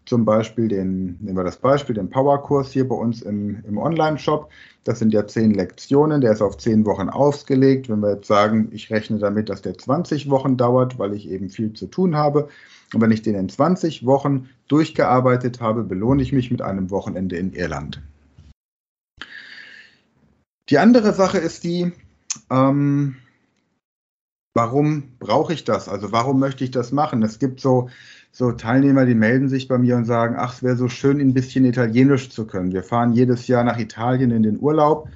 zum 0.05 0.25
Beispiel 0.25 0.67
den, 0.67 1.17
nehmen 1.19 1.37
wir 1.37 1.43
das 1.43 1.57
Beispiel, 1.57 1.95
den 1.95 2.09
Powerkurs 2.09 2.71
hier 2.71 2.87
bei 2.87 2.95
uns 2.95 3.21
im, 3.21 3.63
im 3.67 3.77
Online-Shop. 3.77 4.49
Das 4.83 4.99
sind 4.99 5.13
ja 5.13 5.27
zehn 5.27 5.53
Lektionen, 5.53 6.21
der 6.21 6.31
ist 6.31 6.41
auf 6.41 6.57
zehn 6.57 6.85
Wochen 6.85 7.09
ausgelegt. 7.09 7.87
Wenn 7.87 7.99
wir 7.99 8.15
jetzt 8.15 8.27
sagen, 8.27 8.69
ich 8.71 8.89
rechne 8.89 9.19
damit, 9.19 9.49
dass 9.49 9.61
der 9.61 9.77
20 9.77 10.29
Wochen 10.29 10.57
dauert, 10.57 10.97
weil 10.97 11.13
ich 11.13 11.29
eben 11.29 11.49
viel 11.49 11.73
zu 11.73 11.85
tun 11.85 12.15
habe. 12.15 12.47
Und 12.93 13.01
wenn 13.01 13.11
ich 13.11 13.21
den 13.21 13.35
in 13.35 13.47
20 13.47 14.05
Wochen 14.05 14.49
durchgearbeitet 14.67 15.61
habe, 15.61 15.83
belohne 15.83 16.23
ich 16.23 16.33
mich 16.33 16.49
mit 16.49 16.61
einem 16.61 16.89
Wochenende 16.89 17.37
in 17.37 17.53
Irland. 17.53 18.01
Die 20.71 20.79
andere 20.79 21.13
Sache 21.13 21.37
ist 21.37 21.65
die, 21.65 21.91
ähm, 22.49 23.17
warum 24.53 25.17
brauche 25.19 25.53
ich 25.53 25.65
das? 25.65 25.89
Also 25.89 26.13
warum 26.13 26.39
möchte 26.39 26.63
ich 26.63 26.71
das 26.71 26.93
machen? 26.93 27.23
Es 27.23 27.39
gibt 27.39 27.59
so, 27.59 27.89
so 28.31 28.53
Teilnehmer, 28.53 29.05
die 29.05 29.13
melden 29.13 29.49
sich 29.49 29.67
bei 29.67 29.77
mir 29.77 29.97
und 29.97 30.05
sagen, 30.05 30.35
ach, 30.37 30.53
es 30.53 30.63
wäre 30.63 30.77
so 30.77 30.87
schön, 30.87 31.19
ein 31.19 31.33
bisschen 31.33 31.65
Italienisch 31.65 32.29
zu 32.29 32.47
können. 32.47 32.71
Wir 32.71 32.83
fahren 32.83 33.11
jedes 33.11 33.47
Jahr 33.47 33.65
nach 33.65 33.77
Italien 33.77 34.31
in 34.31 34.43
den 34.43 34.59
Urlaub 34.61 35.09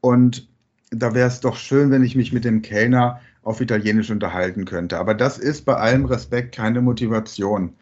und 0.00 0.48
da 0.90 1.14
wäre 1.14 1.26
es 1.26 1.40
doch 1.40 1.56
schön, 1.56 1.90
wenn 1.90 2.04
ich 2.04 2.14
mich 2.14 2.32
mit 2.32 2.44
dem 2.44 2.62
Kellner 2.62 3.20
auf 3.42 3.60
Italienisch 3.60 4.12
unterhalten 4.12 4.66
könnte. 4.66 5.00
Aber 5.00 5.14
das 5.14 5.36
ist 5.36 5.64
bei 5.64 5.74
allem 5.74 6.04
Respekt 6.04 6.54
keine 6.54 6.80
Motivation. 6.80 7.74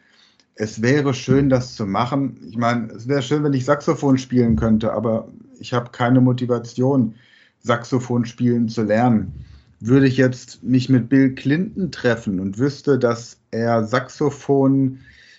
Es 0.54 0.80
wäre 0.80 1.12
schön, 1.12 1.50
das 1.50 1.74
zu 1.74 1.86
machen. 1.86 2.38
Ich 2.48 2.56
meine, 2.56 2.90
es 2.92 3.08
wäre 3.08 3.20
schön, 3.20 3.44
wenn 3.44 3.52
ich 3.52 3.66
Saxophon 3.66 4.16
spielen 4.16 4.56
könnte, 4.56 4.92
aber 4.94 5.28
ich 5.60 5.72
habe 5.72 5.90
keine 5.90 6.20
Motivation, 6.20 7.14
Saxophon 7.60 8.24
spielen 8.24 8.68
zu 8.68 8.82
lernen. 8.82 9.44
Würde 9.80 10.06
ich 10.06 10.16
jetzt 10.16 10.62
mich 10.62 10.88
mit 10.88 11.08
Bill 11.08 11.34
Clinton 11.34 11.90
treffen 11.90 12.40
und 12.40 12.58
wüsste, 12.58 12.98
dass 12.98 13.38
er 13.50 13.84
Saxophon 13.84 14.98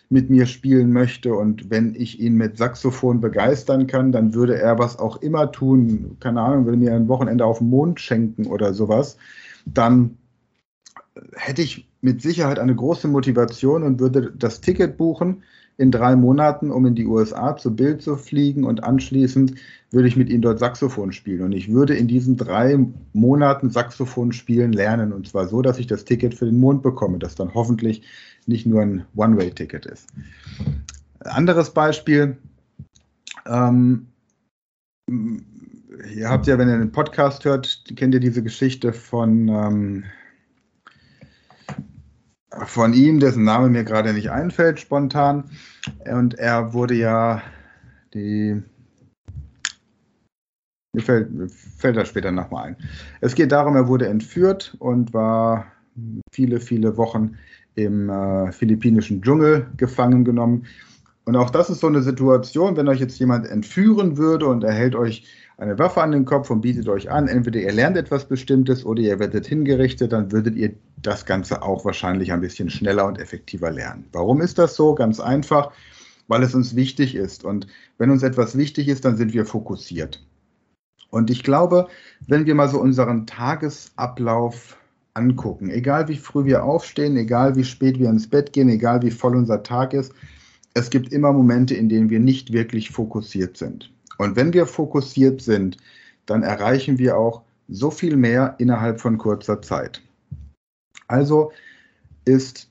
mit 0.10 0.30
mir 0.30 0.46
spielen 0.46 0.92
möchte 0.92 1.34
und 1.34 1.70
wenn 1.70 1.96
ich 1.96 2.20
ihn 2.20 2.36
mit 2.36 2.58
Saxophon 2.58 3.22
begeistern 3.22 3.88
kann, 3.88 4.12
dann 4.12 4.34
würde 4.34 4.60
er 4.60 4.78
was 4.78 5.00
auch 5.00 5.22
immer 5.22 5.52
tun, 5.54 6.18
keine 6.20 6.42
Ahnung, 6.42 6.66
würde 6.66 6.78
mir 6.78 6.94
ein 6.94 7.08
Wochenende 7.08 7.46
auf 7.46 7.60
dem 7.60 7.70
Mond 7.70 8.00
schenken 8.02 8.46
oder 8.46 8.74
sowas, 8.74 9.16
dann 9.66 10.18
hätte 11.34 11.62
ich 11.62 11.88
mit 12.02 12.22
Sicherheit 12.22 12.60
eine 12.60 12.76
große 12.76 13.08
Motivation 13.08 13.84
und 13.84 14.00
würde 14.02 14.34
das 14.38 14.60
Ticket 14.60 14.98
buchen 14.98 15.44
in 15.82 15.92
drei 15.92 16.16
Monaten, 16.16 16.70
um 16.70 16.86
in 16.86 16.96
die 16.96 17.08
USA 17.08 17.58
zu 17.58 17.76
Bild 17.76 18.02
zu 18.02 18.16
fliegen 18.16 18.64
und 18.64 18.84
anschließend 18.84 19.56
würde 19.90 20.08
ich 20.08 20.16
mit 20.16 20.30
ihm 20.30 20.42
dort 20.42 20.60
Saxophon 20.60 21.12
spielen. 21.12 21.42
Und 21.42 21.52
ich 21.52 21.72
würde 21.72 21.96
in 21.96 22.08
diesen 22.08 22.38
drei 22.38 22.78
Monaten 23.14 23.72
Saxophon 23.72 24.32
spielen 24.32 24.72
lernen. 24.72 25.12
Und 25.12 25.28
zwar 25.28 25.48
so, 25.48 25.62
dass 25.62 25.80
ich 25.80 25.88
das 25.88 26.06
Ticket 26.06 26.36
für 26.36 26.46
den 26.46 26.60
Mond 26.60 26.84
bekomme, 26.84 27.18
das 27.20 27.36
dann 27.36 27.54
hoffentlich 27.54 28.04
nicht 28.46 28.66
nur 28.66 28.82
ein 28.82 29.06
One-Way-Ticket 29.16 29.88
ist. 29.88 30.08
Anderes 31.20 31.72
Beispiel. 31.72 32.38
Ähm, 33.48 34.08
ihr 36.16 36.30
habt 36.30 36.48
ja, 36.48 36.58
wenn 36.58 36.70
ihr 36.70 36.78
den 36.78 36.92
Podcast 36.92 37.44
hört, 37.44 37.84
kennt 37.96 38.14
ihr 38.14 38.22
diese 38.22 38.44
Geschichte 38.44 38.94
von, 38.94 39.50
ähm, 39.50 40.04
von 42.66 42.94
ihm, 42.94 43.20
dessen 43.20 43.44
Name 43.44 43.70
mir 43.70 43.84
gerade 43.84 44.14
nicht 44.14 44.32
einfällt, 44.32 44.80
spontan. 44.80 45.46
Und 46.12 46.36
er 46.36 46.74
wurde 46.74 46.96
ja 46.96 47.42
die 48.14 48.62
mir 50.94 51.02
fällt, 51.02 51.32
mir 51.32 51.48
fällt 51.48 51.96
das 51.96 52.10
später 52.10 52.32
nochmal 52.32 52.70
ein. 52.70 52.78
Es 53.22 53.36
geht 53.36 53.52
darum, 53.52 53.76
er 53.76 53.88
wurde 53.88 54.08
entführt 54.08 54.76
und 54.80 55.14
war 55.14 55.68
viele, 56.32 56.60
viele 56.60 56.98
Wochen 56.98 57.38
im 57.76 58.10
äh, 58.10 58.52
philippinischen 58.52 59.22
Dschungel 59.22 59.68
gefangen 59.78 60.26
genommen. 60.26 60.66
Und 61.24 61.38
auch 61.38 61.50
das 61.50 61.70
ist 61.70 61.80
so 61.80 61.88
eine 61.88 62.02
Situation, 62.02 62.76
wenn 62.76 62.90
euch 62.90 63.00
jetzt 63.00 63.20
jemand 63.20 63.48
entführen 63.48 64.18
würde 64.18 64.48
und 64.48 64.64
er 64.64 64.74
hält 64.74 64.96
euch 64.96 65.26
eine 65.62 65.78
Waffe 65.78 66.02
an 66.02 66.12
den 66.12 66.26
Kopf 66.26 66.50
und 66.50 66.62
bietet 66.62 66.90
euch 66.90 67.12
an, 67.12 67.28
entweder 67.28 67.60
ihr 67.60 67.72
lernt 67.72 67.96
etwas 67.96 68.26
Bestimmtes 68.26 68.84
oder 68.84 69.00
ihr 69.00 69.20
werdet 69.20 69.46
hingerichtet, 69.46 70.12
dann 70.12 70.32
würdet 70.32 70.56
ihr 70.56 70.74
das 70.98 71.28
Ganze 71.28 71.62
auch 71.62 71.86
wahrscheinlich 71.86 72.34
ein 72.34 72.42
bisschen 72.42 72.72
schneller 72.72 73.06
und 73.06 73.20
effektiver 73.20 73.70
lernen. 73.70 74.06
Warum 74.12 74.42
ist 74.42 74.58
das 74.58 74.76
so? 74.76 74.96
Ganz 74.96 75.20
einfach, 75.20 75.72
weil 76.28 76.42
es 76.42 76.56
uns 76.56 76.76
wichtig 76.76 77.14
ist. 77.14 77.46
Und 77.46 77.68
wenn 78.00 78.10
uns 78.10 78.24
etwas 78.24 78.58
wichtig 78.58 78.88
ist, 78.88 79.06
dann 79.06 79.18
sind 79.18 79.34
wir 79.34 79.46
fokussiert. 79.46 80.26
Und 81.12 81.30
ich 81.30 81.44
glaube, 81.44 81.88
wenn 82.26 82.48
wir 82.48 82.56
mal 82.56 82.70
so 82.70 82.80
unseren 82.80 83.28
Tagesablauf 83.28 84.78
angucken, 85.14 85.70
egal 85.70 86.08
wie 86.08 86.18
früh 86.18 86.46
wir 86.46 86.64
aufstehen, 86.64 87.16
egal 87.18 87.56
wie 87.56 87.66
spät 87.66 88.00
wir 88.00 88.10
ins 88.10 88.28
Bett 88.28 88.52
gehen, 88.52 88.70
egal 88.70 89.04
wie 89.04 89.12
voll 89.12 89.36
unser 89.36 89.62
Tag 89.62 89.94
ist, 89.94 90.12
es 90.74 90.90
gibt 90.90 91.14
immer 91.14 91.32
Momente, 91.32 91.76
in 91.76 91.88
denen 91.88 92.10
wir 92.10 92.20
nicht 92.20 92.52
wirklich 92.52 92.90
fokussiert 92.90 93.58
sind. 93.58 93.92
Und 94.22 94.36
wenn 94.36 94.54
wir 94.54 94.68
fokussiert 94.68 95.42
sind, 95.42 95.78
dann 96.28 96.44
erreichen 96.44 97.00
wir 97.00 97.18
auch 97.18 97.42
so 97.68 97.90
viel 97.90 98.18
mehr 98.18 98.54
innerhalb 98.60 99.02
von 99.02 99.18
kurzer 99.18 99.64
Zeit. 99.64 100.04
Also 101.08 101.52
ist 102.24 102.70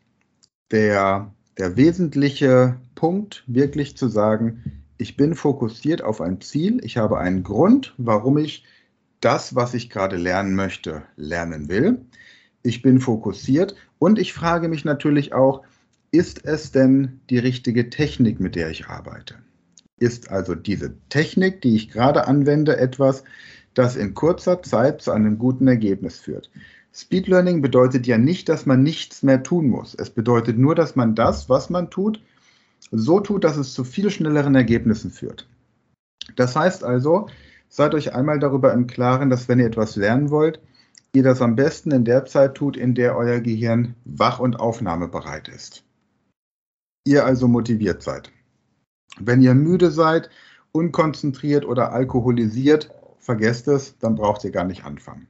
der, 0.70 1.34
der 1.58 1.76
wesentliche 1.76 2.76
Punkt 2.94 3.42
wirklich 3.48 3.96
zu 3.96 4.06
sagen, 4.06 4.84
ich 4.96 5.16
bin 5.16 5.34
fokussiert 5.34 6.02
auf 6.02 6.20
ein 6.20 6.40
Ziel, 6.40 6.78
ich 6.84 6.98
habe 6.98 7.18
einen 7.18 7.42
Grund, 7.42 7.94
warum 7.98 8.38
ich 8.38 8.64
das, 9.18 9.56
was 9.56 9.74
ich 9.74 9.90
gerade 9.90 10.18
lernen 10.18 10.54
möchte, 10.54 11.02
lernen 11.16 11.68
will. 11.68 12.00
Ich 12.62 12.80
bin 12.80 13.00
fokussiert 13.00 13.74
und 13.98 14.20
ich 14.20 14.32
frage 14.32 14.68
mich 14.68 14.84
natürlich 14.84 15.32
auch, 15.32 15.64
ist 16.12 16.44
es 16.44 16.70
denn 16.70 17.20
die 17.28 17.38
richtige 17.38 17.90
Technik, 17.90 18.38
mit 18.38 18.54
der 18.54 18.70
ich 18.70 18.86
arbeite? 18.86 19.34
Ist 20.00 20.30
also 20.30 20.54
diese 20.54 20.94
Technik, 21.10 21.60
die 21.60 21.76
ich 21.76 21.90
gerade 21.90 22.26
anwende, 22.26 22.78
etwas, 22.78 23.22
das 23.74 23.96
in 23.96 24.14
kurzer 24.14 24.62
Zeit 24.62 25.02
zu 25.02 25.12
einem 25.12 25.38
guten 25.38 25.68
Ergebnis 25.68 26.18
führt? 26.18 26.50
Speed 26.92 27.28
Learning 27.28 27.62
bedeutet 27.62 28.06
ja 28.06 28.18
nicht, 28.18 28.48
dass 28.48 28.66
man 28.66 28.82
nichts 28.82 29.22
mehr 29.22 29.42
tun 29.42 29.68
muss. 29.68 29.94
Es 29.94 30.10
bedeutet 30.10 30.58
nur, 30.58 30.74
dass 30.74 30.96
man 30.96 31.14
das, 31.14 31.48
was 31.48 31.70
man 31.70 31.90
tut, 31.90 32.20
so 32.90 33.20
tut, 33.20 33.44
dass 33.44 33.58
es 33.58 33.74
zu 33.74 33.84
viel 33.84 34.10
schnelleren 34.10 34.54
Ergebnissen 34.54 35.10
führt. 35.10 35.46
Das 36.34 36.56
heißt 36.56 36.82
also, 36.82 37.28
seid 37.68 37.94
euch 37.94 38.14
einmal 38.14 38.38
darüber 38.38 38.72
im 38.72 38.86
Klaren, 38.86 39.28
dass 39.28 39.48
wenn 39.48 39.60
ihr 39.60 39.66
etwas 39.66 39.96
lernen 39.96 40.30
wollt, 40.30 40.60
ihr 41.14 41.22
das 41.22 41.42
am 41.42 41.56
besten 41.56 41.90
in 41.90 42.04
der 42.04 42.24
Zeit 42.24 42.54
tut, 42.54 42.76
in 42.76 42.94
der 42.94 43.16
euer 43.16 43.40
Gehirn 43.40 43.94
wach 44.04 44.40
und 44.40 44.58
aufnahmebereit 44.58 45.48
ist. 45.48 45.84
Ihr 47.04 47.24
also 47.24 47.48
motiviert 47.48 48.02
seid. 48.02 48.32
Wenn 49.18 49.42
ihr 49.42 49.54
müde 49.54 49.90
seid, 49.90 50.30
unkonzentriert 50.72 51.64
oder 51.64 51.92
alkoholisiert, 51.92 52.90
vergesst 53.18 53.68
es, 53.68 53.98
dann 53.98 54.14
braucht 54.14 54.44
ihr 54.44 54.50
gar 54.50 54.64
nicht 54.64 54.84
anfangen. 54.84 55.26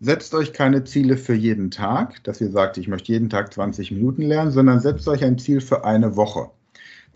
Setzt 0.00 0.34
euch 0.34 0.52
keine 0.52 0.84
Ziele 0.84 1.16
für 1.16 1.34
jeden 1.34 1.70
Tag, 1.70 2.22
dass 2.24 2.40
ihr 2.40 2.50
sagt, 2.50 2.76
ich 2.78 2.88
möchte 2.88 3.12
jeden 3.12 3.30
Tag 3.30 3.52
20 3.52 3.92
Minuten 3.92 4.22
lernen, 4.22 4.50
sondern 4.50 4.80
setzt 4.80 5.06
euch 5.08 5.24
ein 5.24 5.38
Ziel 5.38 5.60
für 5.60 5.84
eine 5.84 6.16
Woche. 6.16 6.50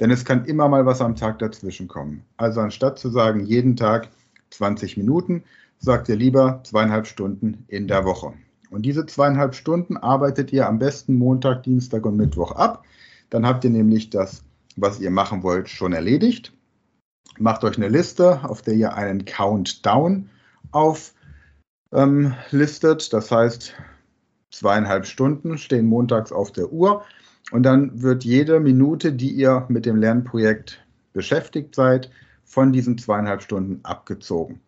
Denn 0.01 0.11
es 0.11 0.25
kann 0.25 0.45
immer 0.45 0.69
mal 0.69 0.87
was 0.87 1.01
am 1.01 1.17
Tag 1.17 1.41
dazwischen 1.41 1.89
kommen. 1.89 2.23
Also 2.37 2.61
anstatt 2.61 2.99
zu 2.99 3.11
sagen, 3.11 3.45
jeden 3.45 3.77
Tag 3.77 4.09
20 4.51 4.97
Minuten, 4.97 5.43
sagt 5.79 6.09
ihr 6.09 6.17
lieber 6.17 6.61
zweieinhalb 6.65 7.07
Stunden 7.07 7.65
in 7.69 7.89
der 7.89 8.05
Woche. 8.05 8.33
Und 8.71 8.83
diese 8.83 9.07
zweieinhalb 9.07 9.55
Stunden 9.55 9.97
arbeitet 9.97 10.53
ihr 10.53 10.69
am 10.69 10.79
besten 10.79 11.15
Montag, 11.15 11.63
Dienstag 11.65 12.07
und 12.07 12.17
Mittwoch 12.17 12.53
ab. 12.53 12.85
Dann 13.31 13.47
habt 13.47 13.65
ihr 13.65 13.71
nämlich 13.71 14.11
das, 14.11 14.45
was 14.81 15.01
ihr 15.01 15.11
machen 15.11 15.43
wollt, 15.43 15.69
schon 15.69 15.93
erledigt. 15.93 16.53
Macht 17.39 17.65
euch 17.65 17.77
eine 17.77 17.89
Liste, 17.89 18.41
auf 18.45 18.63
der 18.63 18.75
ihr 18.75 18.95
einen 18.95 19.25
Countdown 19.25 20.31
auflistet. 20.71 21.15
Ähm, 21.93 23.09
das 23.11 23.31
heißt, 23.31 23.75
zweieinhalb 24.51 25.07
Stunden 25.07 25.59
stehen 25.59 25.87
montags 25.87 26.33
auf 26.33 26.53
der 26.53 26.73
Uhr. 26.73 27.05
Und 27.51 27.63
dann 27.63 28.03
wird 28.03 28.25
jede 28.25 28.61
Minute, 28.61 29.13
die 29.13 29.31
ihr 29.31 29.65
mit 29.69 29.87
dem 29.87 29.97
Lernprojekt 29.97 30.85
beschäftigt 31.13 31.75
seid, 31.75 32.11
von 32.45 32.73
diesen 32.73 32.99
zweieinhalb 32.99 33.43
Stunden 33.43 33.81
abgezogen. 33.85 34.61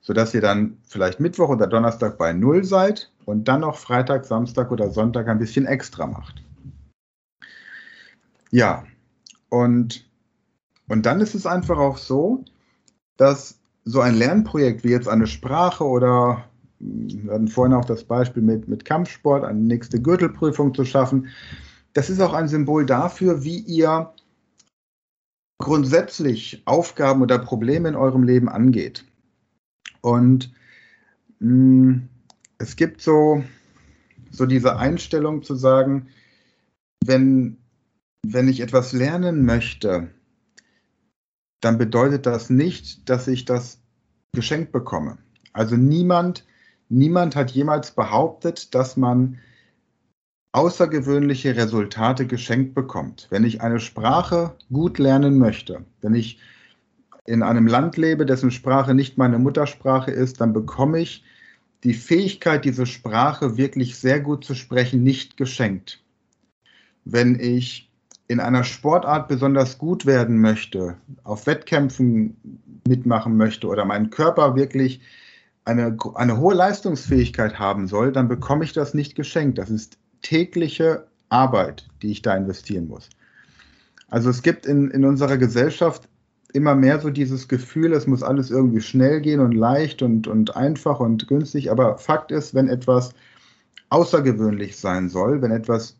Sodass 0.00 0.34
ihr 0.34 0.40
dann 0.40 0.78
vielleicht 0.84 1.20
Mittwoch 1.20 1.48
oder 1.48 1.66
Donnerstag 1.66 2.18
bei 2.18 2.32
Null 2.32 2.64
seid 2.64 3.10
und 3.24 3.48
dann 3.48 3.62
noch 3.62 3.76
Freitag, 3.76 4.24
Samstag 4.24 4.70
oder 4.70 4.90
Sonntag 4.90 5.28
ein 5.28 5.38
bisschen 5.38 5.66
extra 5.66 6.06
macht. 6.06 6.42
Ja, 8.50 8.84
und, 9.48 10.08
und 10.88 11.06
dann 11.06 11.20
ist 11.20 11.34
es 11.34 11.46
einfach 11.46 11.78
auch 11.78 11.98
so, 11.98 12.44
dass 13.16 13.58
so 13.84 14.00
ein 14.00 14.14
Lernprojekt 14.14 14.84
wie 14.84 14.90
jetzt 14.90 15.08
eine 15.08 15.26
Sprache 15.26 15.84
oder 15.84 16.44
wir 16.80 17.32
hatten 17.32 17.48
vorhin 17.48 17.74
auch 17.74 17.84
das 17.84 18.04
Beispiel 18.04 18.42
mit, 18.42 18.68
mit 18.68 18.84
Kampfsport, 18.84 19.44
eine 19.44 19.58
nächste 19.58 20.00
Gürtelprüfung 20.00 20.74
zu 20.74 20.84
schaffen, 20.84 21.28
das 21.92 22.10
ist 22.10 22.20
auch 22.20 22.34
ein 22.34 22.48
Symbol 22.48 22.86
dafür, 22.86 23.42
wie 23.42 23.58
ihr 23.58 24.12
grundsätzlich 25.58 26.62
Aufgaben 26.66 27.22
oder 27.22 27.38
Probleme 27.38 27.88
in 27.88 27.96
eurem 27.96 28.22
Leben 28.22 28.48
angeht. 28.48 29.04
Und 30.00 30.52
mh, 31.40 31.92
mm, 31.92 32.08
es 32.58 32.76
gibt 32.76 33.00
so, 33.00 33.42
so 34.30 34.46
diese 34.46 34.76
Einstellung 34.76 35.42
zu 35.42 35.54
sagen, 35.54 36.08
wenn, 37.04 37.56
wenn 38.26 38.48
ich 38.48 38.60
etwas 38.60 38.92
lernen 38.92 39.44
möchte, 39.44 40.10
dann 41.60 41.78
bedeutet 41.78 42.26
das 42.26 42.50
nicht, 42.50 43.08
dass 43.08 43.26
ich 43.28 43.44
das 43.44 43.80
geschenkt 44.32 44.72
bekomme. 44.72 45.18
Also 45.52 45.76
niemand, 45.76 46.44
niemand 46.88 47.36
hat 47.36 47.50
jemals 47.50 47.90
behauptet, 47.92 48.74
dass 48.74 48.96
man 48.96 49.38
außergewöhnliche 50.52 51.56
Resultate 51.56 52.26
geschenkt 52.26 52.74
bekommt. 52.74 53.26
Wenn 53.30 53.44
ich 53.44 53.60
eine 53.60 53.80
Sprache 53.80 54.56
gut 54.72 54.98
lernen 54.98 55.38
möchte, 55.38 55.84
wenn 56.00 56.14
ich 56.14 56.38
in 57.26 57.42
einem 57.42 57.66
Land 57.66 57.96
lebe, 57.96 58.24
dessen 58.24 58.50
Sprache 58.50 58.94
nicht 58.94 59.18
meine 59.18 59.38
Muttersprache 59.38 60.10
ist, 60.10 60.40
dann 60.40 60.52
bekomme 60.52 61.00
ich 61.00 61.24
die 61.84 61.94
Fähigkeit, 61.94 62.64
diese 62.64 62.86
Sprache 62.86 63.56
wirklich 63.56 63.96
sehr 63.98 64.20
gut 64.20 64.44
zu 64.44 64.54
sprechen, 64.54 65.02
nicht 65.02 65.36
geschenkt. 65.36 66.02
Wenn 67.04 67.38
ich 67.38 67.87
in 68.28 68.40
einer 68.40 68.62
Sportart 68.62 69.26
besonders 69.26 69.78
gut 69.78 70.04
werden 70.04 70.40
möchte, 70.40 70.96
auf 71.24 71.46
Wettkämpfen 71.46 72.36
mitmachen 72.86 73.36
möchte 73.36 73.66
oder 73.66 73.86
meinen 73.86 74.10
Körper 74.10 74.54
wirklich 74.54 75.00
eine, 75.64 75.96
eine 76.14 76.38
hohe 76.38 76.54
Leistungsfähigkeit 76.54 77.58
haben 77.58 77.88
soll, 77.88 78.12
dann 78.12 78.28
bekomme 78.28 78.64
ich 78.64 78.72
das 78.72 78.94
nicht 78.94 79.14
geschenkt. 79.14 79.58
Das 79.58 79.70
ist 79.70 79.98
tägliche 80.22 81.06
Arbeit, 81.30 81.86
die 82.02 82.10
ich 82.10 82.22
da 82.22 82.34
investieren 82.34 82.88
muss. 82.88 83.08
Also 84.08 84.30
es 84.30 84.42
gibt 84.42 84.66
in, 84.66 84.90
in 84.90 85.04
unserer 85.04 85.36
Gesellschaft 85.36 86.08
immer 86.52 86.74
mehr 86.74 87.00
so 87.00 87.10
dieses 87.10 87.48
Gefühl, 87.48 87.92
es 87.92 88.06
muss 88.06 88.22
alles 88.22 88.50
irgendwie 88.50 88.80
schnell 88.80 89.20
gehen 89.20 89.40
und 89.40 89.52
leicht 89.52 90.02
und, 90.02 90.26
und 90.26 90.56
einfach 90.56 91.00
und 91.00 91.28
günstig. 91.28 91.70
Aber 91.70 91.98
Fakt 91.98 92.30
ist, 92.30 92.54
wenn 92.54 92.68
etwas 92.68 93.12
außergewöhnlich 93.90 94.76
sein 94.76 95.08
soll, 95.08 95.42
wenn 95.42 95.50
etwas 95.50 95.96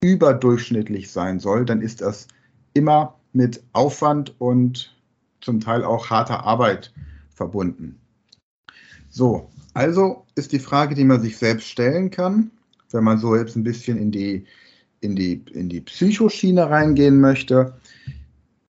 überdurchschnittlich 0.00 1.10
sein 1.10 1.40
soll, 1.40 1.64
dann 1.64 1.82
ist 1.82 2.00
das 2.00 2.28
immer 2.74 3.18
mit 3.32 3.62
Aufwand 3.72 4.34
und 4.40 4.96
zum 5.40 5.60
Teil 5.60 5.84
auch 5.84 6.10
harter 6.10 6.44
Arbeit 6.44 6.92
verbunden. 7.30 8.00
So, 9.10 9.50
also 9.74 10.26
ist 10.34 10.52
die 10.52 10.58
Frage, 10.58 10.94
die 10.94 11.04
man 11.04 11.20
sich 11.20 11.36
selbst 11.36 11.68
stellen 11.68 12.10
kann, 12.10 12.50
wenn 12.90 13.04
man 13.04 13.18
so 13.18 13.36
jetzt 13.36 13.56
ein 13.56 13.64
bisschen 13.64 13.98
in 13.98 14.10
die, 14.10 14.44
in 15.00 15.16
die, 15.16 15.44
in 15.52 15.68
die 15.68 15.80
Psychoschiene 15.80 16.68
reingehen 16.68 17.20
möchte, 17.20 17.78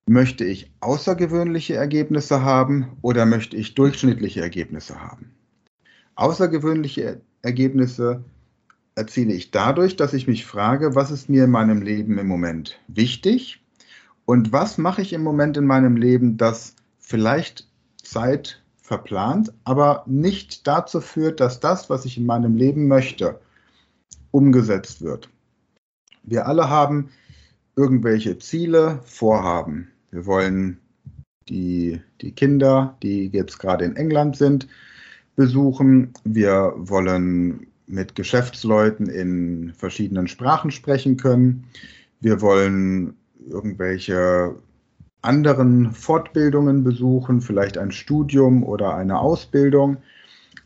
möchte 0.08 0.44
ich 0.44 0.72
außergewöhnliche 0.80 1.76
Ergebnisse 1.76 2.42
haben 2.42 2.98
oder 3.02 3.26
möchte 3.26 3.56
ich 3.56 3.76
durchschnittliche 3.76 4.42
Ergebnisse 4.42 5.00
haben? 5.00 5.32
Außergewöhnliche 6.16 7.22
Ergebnisse 7.42 8.24
erziele 9.00 9.34
ich 9.34 9.50
dadurch, 9.50 9.96
dass 9.96 10.14
ich 10.14 10.28
mich 10.28 10.46
frage, 10.46 10.94
was 10.94 11.10
ist 11.10 11.30
mir 11.30 11.46
in 11.46 11.52
meinem 11.52 11.82
Leben 11.82 12.18
im 12.18 12.28
Moment 12.28 12.80
wichtig 12.88 13.64
und 14.26 14.52
was 14.52 14.78
mache 14.78 15.02
ich 15.02 15.14
im 15.14 15.24
Moment 15.24 15.58
in 15.58 15.66
meinem 15.66 15.96
Leben, 15.96 16.38
das 16.38 16.76
vielleicht 17.00 17.68
Zeit 18.04 18.62
verplant, 18.82 19.54
aber 19.64 20.04
nicht 20.06 20.68
dazu 20.68 21.00
führt, 21.00 21.40
dass 21.40 21.60
das, 21.60 21.90
was 21.90 22.06
ich 22.06 22.18
in 22.18 22.26
meinem 22.26 22.56
Leben 22.56 22.88
möchte, 22.88 23.40
umgesetzt 24.32 25.02
wird. 25.02 25.30
Wir 26.24 26.48
alle 26.48 26.70
haben 26.70 27.10
irgendwelche 27.76 28.38
Ziele, 28.38 29.00
Vorhaben. 29.06 29.88
Wir 30.12 30.26
wollen 30.26 30.80
die, 31.48 32.02
die 32.22 32.34
Kinder, 32.34 32.98
die 33.02 33.28
jetzt 33.28 33.60
gerade 33.60 33.86
in 33.86 33.96
England 33.96 34.36
sind, 34.36 34.68
besuchen. 35.36 36.14
Wir 36.26 36.74
wollen 36.76 37.69
mit 37.90 38.16
Geschäftsleuten 38.16 39.08
in 39.08 39.74
verschiedenen 39.74 40.28
Sprachen 40.28 40.72
sprechen 40.72 41.18
können. 41.18 41.66
Wir 42.22 42.40
wollen 42.42 43.16
irgendwelche 43.50 44.56
anderen 45.22 45.92
Fortbildungen 45.92 46.84
besuchen, 46.84 47.42
vielleicht 47.42 47.78
ein 47.78 47.92
Studium 47.92 48.64
oder 48.64 48.96
eine 48.96 49.20
Ausbildung. 49.20 49.98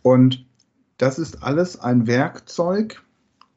Und 0.02 0.46
das 0.98 1.18
ist 1.18 1.42
alles 1.44 1.80
ein 1.80 2.08
Werkzeug, 2.08 3.02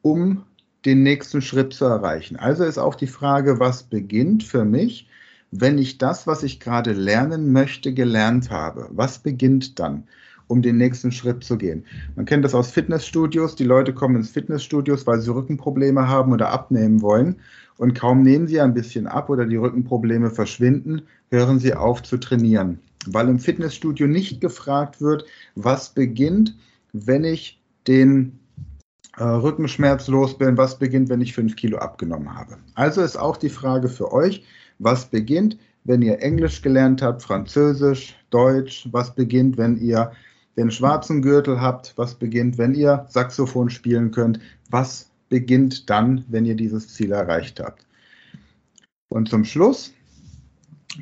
um 0.01 0.43
den 0.85 1.03
nächsten 1.03 1.41
Schritt 1.41 1.73
zu 1.73 1.85
erreichen. 1.85 2.37
Also 2.37 2.63
ist 2.63 2.77
auch 2.77 2.95
die 2.95 3.07
Frage, 3.07 3.59
was 3.59 3.83
beginnt 3.83 4.43
für 4.43 4.65
mich, 4.65 5.07
wenn 5.51 5.77
ich 5.77 5.97
das, 5.97 6.25
was 6.25 6.43
ich 6.43 6.59
gerade 6.59 6.93
lernen 6.93 7.51
möchte, 7.51 7.93
gelernt 7.93 8.49
habe? 8.49 8.87
Was 8.91 9.19
beginnt 9.19 9.79
dann? 9.79 10.07
Um 10.47 10.61
den 10.61 10.77
nächsten 10.77 11.11
Schritt 11.11 11.43
zu 11.43 11.57
gehen. 11.57 11.85
Man 12.15 12.25
kennt 12.25 12.45
das 12.45 12.55
aus 12.55 12.71
Fitnessstudios. 12.71 13.55
Die 13.55 13.63
Leute 13.63 13.93
kommen 13.93 14.15
ins 14.15 14.29
Fitnessstudios, 14.29 15.05
weil 15.05 15.19
sie 15.19 15.33
Rückenprobleme 15.33 16.07
haben 16.07 16.31
oder 16.31 16.51
abnehmen 16.51 17.01
wollen. 17.01 17.37
Und 17.77 17.93
kaum 17.93 18.23
nehmen 18.23 18.47
sie 18.47 18.59
ein 18.59 18.73
bisschen 18.73 19.07
ab 19.07 19.29
oder 19.29 19.45
die 19.45 19.55
Rückenprobleme 19.55 20.31
verschwinden, 20.31 21.03
hören 21.29 21.59
sie 21.59 21.73
auf 21.73 22.01
zu 22.01 22.17
trainieren. 22.17 22.79
Weil 23.05 23.29
im 23.29 23.39
Fitnessstudio 23.39 24.07
nicht 24.07 24.41
gefragt 24.41 24.99
wird, 24.99 25.25
was 25.55 25.89
beginnt, 25.89 26.55
wenn 26.93 27.23
ich 27.23 27.61
den 27.87 28.39
äh, 29.17 29.23
Rückenschmerz 29.23 30.07
los 30.07 30.37
bin, 30.37 30.57
was 30.57 30.79
beginnt, 30.79 31.09
wenn 31.09 31.21
ich 31.21 31.33
fünf 31.33 31.55
Kilo 31.55 31.77
abgenommen 31.77 32.33
habe. 32.33 32.57
Also 32.75 33.01
ist 33.01 33.17
auch 33.17 33.37
die 33.37 33.49
Frage 33.49 33.89
für 33.89 34.11
euch, 34.11 34.43
was 34.79 35.05
beginnt, 35.05 35.57
wenn 35.83 36.01
ihr 36.01 36.21
Englisch 36.21 36.61
gelernt 36.61 37.01
habt, 37.01 37.23
Französisch, 37.23 38.15
Deutsch, 38.29 38.87
was 38.91 39.15
beginnt, 39.15 39.57
wenn 39.57 39.77
ihr 39.77 40.11
den 40.57 40.71
schwarzen 40.71 41.21
Gürtel 41.21 41.61
habt, 41.61 41.93
was 41.97 42.15
beginnt, 42.15 42.57
wenn 42.57 42.73
ihr 42.73 43.05
Saxophon 43.09 43.69
spielen 43.69 44.11
könnt, 44.11 44.39
was 44.69 45.09
beginnt 45.29 45.89
dann, 45.89 46.25
wenn 46.27 46.45
ihr 46.45 46.55
dieses 46.55 46.93
Ziel 46.93 47.11
erreicht 47.11 47.59
habt. 47.59 47.85
Und 49.07 49.29
zum 49.29 49.45
Schluss, 49.45 49.93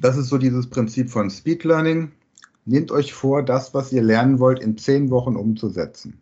das 0.02 0.18
ist 0.18 0.28
so 0.28 0.38
dieses 0.38 0.70
Prinzip 0.70 1.10
von 1.10 1.30
Speed 1.30 1.63
Learning, 1.63 2.12
nehmt 2.65 2.91
euch 2.91 3.13
vor, 3.13 3.44
das, 3.44 3.74
was 3.74 3.94
ihr 3.94 4.04
lernen 4.04 4.39
wollt, 4.39 4.60
in 4.60 4.78
zehn 4.78 5.10
Wochen 5.10 5.36
umzusetzen. 5.36 6.20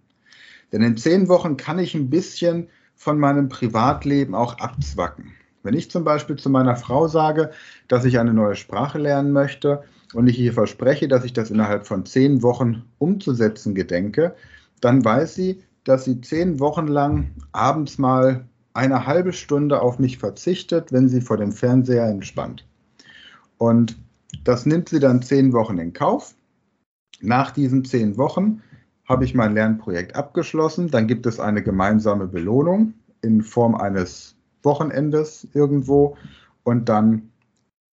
Denn 0.71 0.81
in 0.81 0.97
zehn 0.97 1.27
Wochen 1.27 1.57
kann 1.57 1.79
ich 1.79 1.95
ein 1.95 2.09
bisschen 2.09 2.67
von 2.95 3.19
meinem 3.19 3.49
Privatleben 3.49 4.35
auch 4.35 4.59
abzwacken. 4.59 5.33
Wenn 5.63 5.73
ich 5.73 5.89
zum 5.89 6.03
Beispiel 6.03 6.35
zu 6.35 6.49
meiner 6.49 6.75
Frau 6.75 7.07
sage, 7.07 7.51
dass 7.87 8.05
ich 8.05 8.19
eine 8.19 8.33
neue 8.33 8.55
Sprache 8.55 8.99
lernen 8.99 9.31
möchte, 9.31 9.83
und 10.13 10.27
ich 10.27 10.39
ihr 10.39 10.53
verspreche, 10.53 11.07
dass 11.07 11.25
ich 11.25 11.33
das 11.33 11.51
innerhalb 11.51 11.87
von 11.87 12.05
zehn 12.05 12.41
Wochen 12.43 12.83
umzusetzen 12.97 13.75
gedenke, 13.75 14.35
dann 14.81 15.03
weiß 15.03 15.35
sie, 15.35 15.63
dass 15.83 16.05
sie 16.05 16.21
zehn 16.21 16.59
Wochen 16.59 16.87
lang 16.87 17.31
abends 17.51 17.97
mal 17.97 18.45
eine 18.73 19.05
halbe 19.05 19.33
Stunde 19.33 19.81
auf 19.81 19.99
mich 19.99 20.17
verzichtet, 20.17 20.91
wenn 20.91 21.09
sie 21.09 21.21
vor 21.21 21.37
dem 21.37 21.51
Fernseher 21.51 22.07
entspannt. 22.07 22.67
Und 23.57 23.97
das 24.43 24.65
nimmt 24.65 24.89
sie 24.89 24.99
dann 24.99 25.21
zehn 25.21 25.53
Wochen 25.53 25.77
in 25.77 25.93
Kauf. 25.93 26.33
Nach 27.21 27.51
diesen 27.51 27.85
zehn 27.85 28.17
Wochen 28.17 28.61
habe 29.05 29.25
ich 29.25 29.35
mein 29.35 29.53
Lernprojekt 29.53 30.15
abgeschlossen. 30.15 30.89
Dann 30.89 31.07
gibt 31.07 31.25
es 31.25 31.39
eine 31.39 31.61
gemeinsame 31.61 32.27
Belohnung 32.27 32.93
in 33.21 33.41
Form 33.41 33.75
eines 33.75 34.35
Wochenendes 34.63 35.47
irgendwo. 35.53 36.17
Und 36.63 36.89
dann 36.89 37.29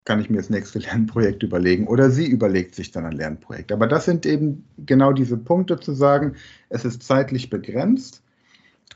kann 0.09 0.21
ich 0.21 0.31
mir 0.31 0.39
das 0.39 0.49
nächste 0.49 0.79
Lernprojekt 0.81 1.43
überlegen 1.43 1.87
oder 1.87 2.11
sie 2.11 2.27
überlegt 2.27 2.75
sich 2.75 2.91
dann 2.91 3.05
ein 3.05 3.13
Lernprojekt. 3.13 3.71
Aber 3.73 3.87
das 3.87 4.07
sind 4.07 4.25
eben 4.25 4.65
genau 4.79 5.13
diese 5.13 5.37
Punkte 5.37 5.79
zu 5.79 5.93
sagen, 5.93 6.35
es 6.71 6.87
ist 6.87 7.03
zeitlich 7.03 7.51
begrenzt. 7.51 8.23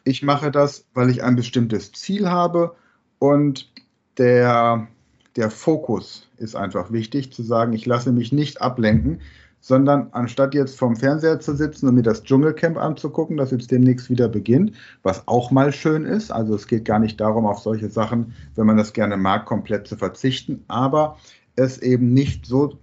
Ich 0.05 0.23
mache 0.23 0.51
das, 0.51 0.87
weil 0.95 1.11
ich 1.11 1.23
ein 1.23 1.37
bestimmtes 1.37 1.93
Ziel 1.93 2.31
habe 2.31 2.75
und 3.19 3.71
der, 4.17 4.89
der 5.37 5.51
Fokus 5.51 6.29
ist 6.39 6.57
einfach 6.57 6.93
wichtig, 6.93 7.31
zu 7.31 7.43
sagen, 7.43 7.75
ich 7.75 7.85
lasse 7.85 8.11
mich 8.11 8.33
nicht 8.33 8.63
ablenken, 8.63 9.21
sondern 9.63 10.09
anstatt 10.11 10.55
jetzt 10.55 10.77
vorm 10.77 10.97
Fernseher 10.97 11.39
zu 11.39 11.55
sitzen 11.55 11.87
und 11.87 11.95
mir 11.95 12.03
das 12.03 12.25
Dschungelcamp 12.25 12.77
anzugucken, 12.77 13.37
das 13.37 13.53
jetzt 13.53 13.71
demnächst 13.71 14.11
wieder 14.11 14.29
beginnt, 14.29 14.73
was 15.05 15.27
auch 15.29 15.53
mal 15.53 15.73
schön 15.73 16.05
ist, 16.05 16.33
also 16.33 16.57
es 16.57 16.67
geht 16.67 16.85
gar 16.85 16.99
nicht 16.99 17.21
darum, 17.21 17.47
auf 17.47 17.61
solche 17.61 17.89
Sachen, 17.89 18.35
wenn 18.57 18.67
man 18.67 18.77
das 18.77 18.93
gerne 18.93 19.17
mag, 19.17 19.47
komplett 19.47 19.87
zu 19.87 19.97
verzichten, 19.97 20.65
aber 20.67 21.17
es 21.55 21.79
eben 21.79 22.13
nicht 22.13 22.45
so 22.45 22.81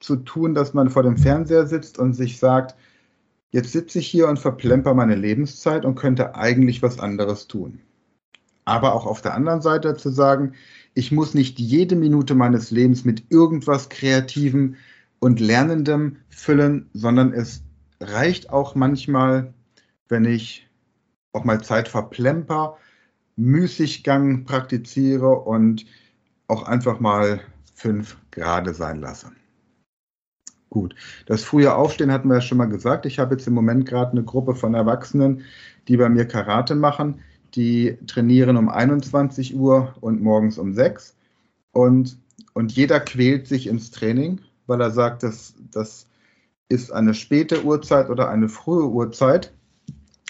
zu 0.00 0.16
tun, 0.16 0.54
dass 0.54 0.74
man 0.74 0.90
vor 0.90 1.04
dem 1.04 1.16
Fernseher 1.16 1.66
sitzt 1.66 2.00
und 2.00 2.14
sich 2.14 2.38
sagt, 2.38 2.74
jetzt 3.50 3.70
sitze 3.70 4.00
ich 4.00 4.08
hier 4.08 4.28
und 4.28 4.40
verplemper 4.40 4.94
meine 4.94 5.14
Lebenszeit 5.14 5.84
und 5.84 5.94
könnte 5.94 6.34
eigentlich 6.34 6.82
was 6.82 6.98
anderes 6.98 7.46
tun. 7.46 7.78
Aber 8.64 8.92
auch 8.92 9.06
auf 9.06 9.22
der 9.22 9.34
anderen 9.34 9.62
Seite 9.62 9.94
zu 9.94 10.10
sagen, 10.10 10.54
ich 10.94 11.12
muss 11.12 11.32
nicht 11.32 11.60
jede 11.60 11.94
Minute 11.94 12.34
meines 12.34 12.72
Lebens 12.72 13.04
mit 13.04 13.30
irgendwas 13.30 13.88
Kreativem 13.88 14.74
und 15.20 15.40
Lernendem 15.40 16.16
füllen, 16.28 16.88
sondern 16.92 17.32
es 17.32 17.62
reicht 18.00 18.50
auch 18.50 18.74
manchmal, 18.74 19.52
wenn 20.08 20.24
ich 20.24 20.68
auch 21.32 21.44
mal 21.44 21.62
Zeit 21.62 21.88
verplemper, 21.88 22.76
Müßiggang 23.36 24.44
praktiziere 24.44 25.30
und 25.30 25.86
auch 26.48 26.64
einfach 26.64 26.98
mal 27.00 27.40
fünf 27.74 28.16
Grade 28.30 28.74
sein 28.74 29.00
lasse. 29.00 29.30
Gut, 30.70 30.94
das 31.26 31.44
frühe 31.44 31.74
Aufstehen 31.74 32.12
hatten 32.12 32.28
wir 32.28 32.36
ja 32.36 32.40
schon 32.40 32.58
mal 32.58 32.66
gesagt. 32.66 33.06
Ich 33.06 33.18
habe 33.18 33.34
jetzt 33.34 33.46
im 33.46 33.54
Moment 33.54 33.86
gerade 33.86 34.12
eine 34.12 34.24
Gruppe 34.24 34.54
von 34.54 34.74
Erwachsenen, 34.74 35.44
die 35.86 35.96
bei 35.96 36.08
mir 36.08 36.26
Karate 36.26 36.74
machen. 36.74 37.20
die 37.54 37.96
trainieren 38.06 38.58
um 38.58 38.68
21 38.68 39.56
Uhr 39.56 39.94
und 40.02 40.20
morgens 40.20 40.58
um 40.58 40.74
6 40.74 41.16
und, 41.72 42.18
und 42.52 42.72
jeder 42.72 43.00
quält 43.00 43.46
sich 43.46 43.66
ins 43.66 43.90
Training, 43.90 44.42
weil 44.68 44.80
er 44.80 44.92
sagt, 44.92 45.24
das, 45.24 45.54
das 45.72 46.06
ist 46.68 46.92
eine 46.92 47.14
späte 47.14 47.64
Uhrzeit 47.64 48.10
oder 48.10 48.28
eine 48.28 48.48
frühe 48.48 48.88
Uhrzeit. 48.88 49.52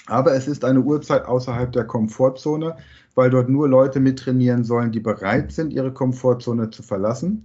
Aber 0.07 0.33
es 0.35 0.49
ist 0.49 0.65
eine 0.65 0.81
Uhrzeit 0.81 1.27
außerhalb 1.27 1.71
der 1.73 1.85
Komfortzone, 1.85 2.77
weil 3.15 3.29
dort 3.29 3.51
nur 3.51 3.69
Leute 3.69 4.01
mittrainieren 4.01 4.65
sollen, 4.65 4.91
die 4.91 5.01
bereit 5.01 5.53
sind, 5.53 5.73
ihre 5.73 5.93
Komfortzone 5.93 6.71
zu 6.71 6.83
verlassen. 6.83 7.45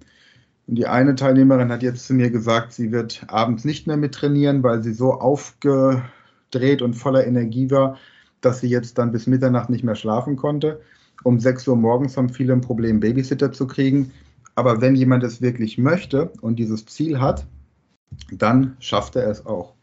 Und 0.67 0.75
die 0.75 0.87
eine 0.87 1.15
Teilnehmerin 1.15 1.71
hat 1.71 1.83
jetzt 1.83 2.07
zu 2.07 2.13
mir 2.13 2.29
gesagt, 2.29 2.71
sie 2.71 2.91
wird 2.93 3.25
abends 3.27 3.65
nicht 3.65 3.85
mehr 3.85 3.97
mittrainieren, 3.97 4.63
weil 4.63 4.81
sie 4.81 4.93
so 4.93 5.13
aufgedreht 5.13 6.81
und 6.81 6.93
voller 6.93 7.27
Energie 7.27 7.69
war, 7.69 7.97
dass 8.39 8.61
sie 8.61 8.69
jetzt 8.69 8.97
dann 8.97 9.11
bis 9.11 9.27
Mitternacht 9.27 9.69
nicht 9.69 9.83
mehr 9.83 9.95
schlafen 9.95 10.37
konnte. 10.37 10.79
Um 11.23 11.39
6 11.39 11.67
Uhr 11.67 11.75
morgens 11.75 12.15
haben 12.15 12.29
viele 12.29 12.53
ein 12.53 12.61
Problem, 12.61 12.99
Babysitter 12.99 13.51
zu 13.51 13.67
kriegen. 13.67 14.11
Aber 14.55 14.81
wenn 14.81 14.95
jemand 14.95 15.23
es 15.23 15.41
wirklich 15.41 15.77
möchte 15.77 16.31
und 16.41 16.57
dieses 16.57 16.85
Ziel 16.85 17.19
hat, 17.19 17.47
dann 18.31 18.77
schafft 18.79 19.15
er 19.15 19.27
es 19.27 19.45
auch. 19.45 19.73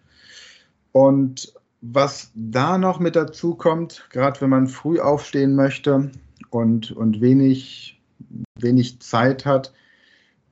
Und 0.93 1.53
was 1.81 2.31
da 2.35 2.79
noch 2.79 3.01
mit 3.01 3.17
dazu 3.17 3.55
kommt, 3.55 4.07
gerade 4.11 4.41
wenn 4.41 4.51
man 4.51 4.67
früh 4.67 5.01
aufstehen 5.01 5.55
möchte 5.55 6.11
und, 6.51 6.93
und 6.93 7.21
wenig, 7.21 8.01
wenig 8.59 9.01
Zeit 9.01 9.47
hat, 9.47 9.73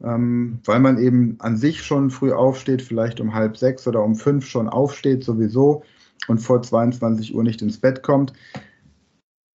ähm, 0.02 0.61
weil 0.64 0.81
man 0.81 0.98
eben 0.98 1.37
an 1.40 1.57
sich 1.57 1.83
schon 1.83 2.11
früh 2.11 2.33
aufsteht, 2.33 2.83
vielleicht 2.83 3.20
um 3.20 3.35
halb 3.35 3.57
sechs 3.57 3.87
oder 3.87 4.02
um 4.02 4.14
fünf 4.14 4.46
schon 4.46 4.68
aufsteht 4.68 5.24
sowieso 5.24 5.83
und 6.28 6.38
vor 6.38 6.62
22 6.62 7.35
Uhr 7.35 7.42
nicht 7.42 7.62
ins 7.62 7.78
Bett 7.78 8.02
kommt. 8.02 8.33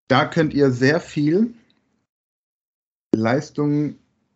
Da 0.09 0.25
könnt 0.25 0.53
ihr 0.53 0.71
sehr 0.71 0.99
viel 0.99 1.53
Leistung 3.15 3.95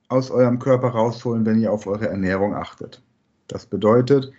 aus 0.10 0.32
eurem 0.32 0.60
Körper 0.60 0.90
rausholen, 0.90 1.46
wenn 1.46 1.60
ihr 1.60 1.72
auf 1.72 1.88
eure 1.88 2.08
Ernährung 2.08 2.56
achtet. 2.56 3.02
Das 3.48 3.66
bedeutet, 3.66 4.32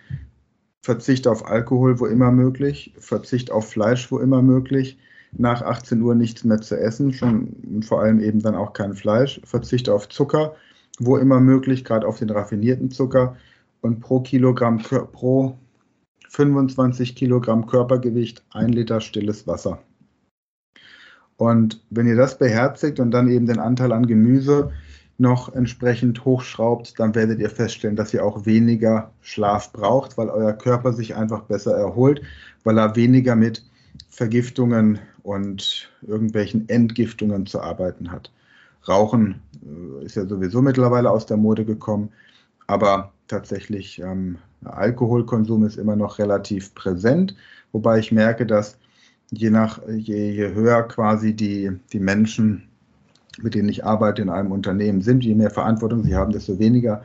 Verzicht 0.81 1.27
auf 1.27 1.45
Alkohol, 1.45 1.99
wo 1.99 2.05
immer 2.05 2.31
möglich, 2.31 2.93
Verzicht 2.99 3.51
auf 3.51 3.69
Fleisch, 3.69 4.11
wo 4.11 4.19
immer 4.19 4.41
möglich, 4.41 4.97
nach 5.31 5.61
18 5.61 6.01
Uhr 6.01 6.15
nichts 6.15 6.43
mehr 6.43 6.61
zu 6.61 6.79
essen, 6.79 7.13
schon 7.13 7.83
vor 7.83 8.01
allem 8.01 8.19
eben 8.19 8.39
dann 8.41 8.55
auch 8.55 8.73
kein 8.73 8.93
Fleisch, 8.93 9.41
Verzicht 9.43 9.89
auf 9.89 10.09
Zucker, 10.09 10.55
wo 10.99 11.17
immer 11.17 11.39
möglich, 11.39 11.83
gerade 11.83 12.07
auf 12.07 12.19
den 12.19 12.29
raffinierten 12.29 12.91
Zucker 12.91 13.35
und 13.81 13.99
pro 13.99 14.21
Kilogramm 14.21 14.79
pro 14.79 15.57
25 16.29 17.15
Kilogramm 17.15 17.65
Körpergewicht 17.67 18.43
ein 18.51 18.69
Liter 18.69 19.01
stilles 19.01 19.47
Wasser. 19.47 19.79
Und 21.37 21.81
wenn 21.89 22.07
ihr 22.07 22.17
das 22.17 22.37
beherzigt 22.37 22.99
und 22.99 23.11
dann 23.11 23.29
eben 23.29 23.45
den 23.45 23.59
Anteil 23.59 23.91
an 23.93 24.07
Gemüse 24.07 24.71
noch 25.19 25.53
entsprechend 25.53 26.23
hochschraubt, 26.23 26.99
dann 26.99 27.13
werdet 27.13 27.39
ihr 27.39 27.49
feststellen, 27.49 27.95
dass 27.95 28.13
ihr 28.13 28.25
auch 28.25 28.45
weniger 28.45 29.11
Schlaf 29.21 29.73
braucht, 29.73 30.17
weil 30.17 30.29
euer 30.29 30.53
Körper 30.53 30.93
sich 30.93 31.15
einfach 31.15 31.43
besser 31.43 31.75
erholt, 31.75 32.21
weil 32.63 32.77
er 32.77 32.95
weniger 32.95 33.35
mit 33.35 33.65
Vergiftungen 34.09 34.99
und 35.23 35.91
irgendwelchen 36.01 36.69
Entgiftungen 36.69 37.45
zu 37.45 37.61
arbeiten 37.61 38.11
hat. 38.11 38.31
Rauchen 38.87 39.41
äh, 39.61 40.05
ist 40.05 40.15
ja 40.15 40.25
sowieso 40.25 40.61
mittlerweile 40.61 41.11
aus 41.11 41.25
der 41.25 41.37
Mode 41.37 41.65
gekommen, 41.65 42.09
aber 42.67 43.11
tatsächlich 43.27 43.99
ähm, 43.99 44.37
Alkoholkonsum 44.63 45.65
ist 45.65 45.77
immer 45.77 45.97
noch 45.97 46.17
relativ 46.17 46.73
präsent, 46.75 47.35
wobei 47.73 47.99
ich 47.99 48.11
merke, 48.11 48.45
dass 48.45 48.77
je 49.31 49.49
nach 49.49 49.81
je, 49.87 50.31
je 50.31 50.53
höher 50.53 50.83
quasi 50.83 51.33
die, 51.33 51.71
die 51.91 51.99
Menschen, 51.99 52.68
mit 53.43 53.55
denen 53.55 53.69
ich 53.69 53.85
arbeite 53.85 54.21
in 54.21 54.29
einem 54.29 54.51
Unternehmen 54.51 55.01
sind, 55.01 55.23
je 55.23 55.35
mehr 55.35 55.51
Verantwortung 55.51 56.03
sie 56.03 56.15
haben, 56.15 56.31
desto 56.31 56.59
weniger 56.59 57.03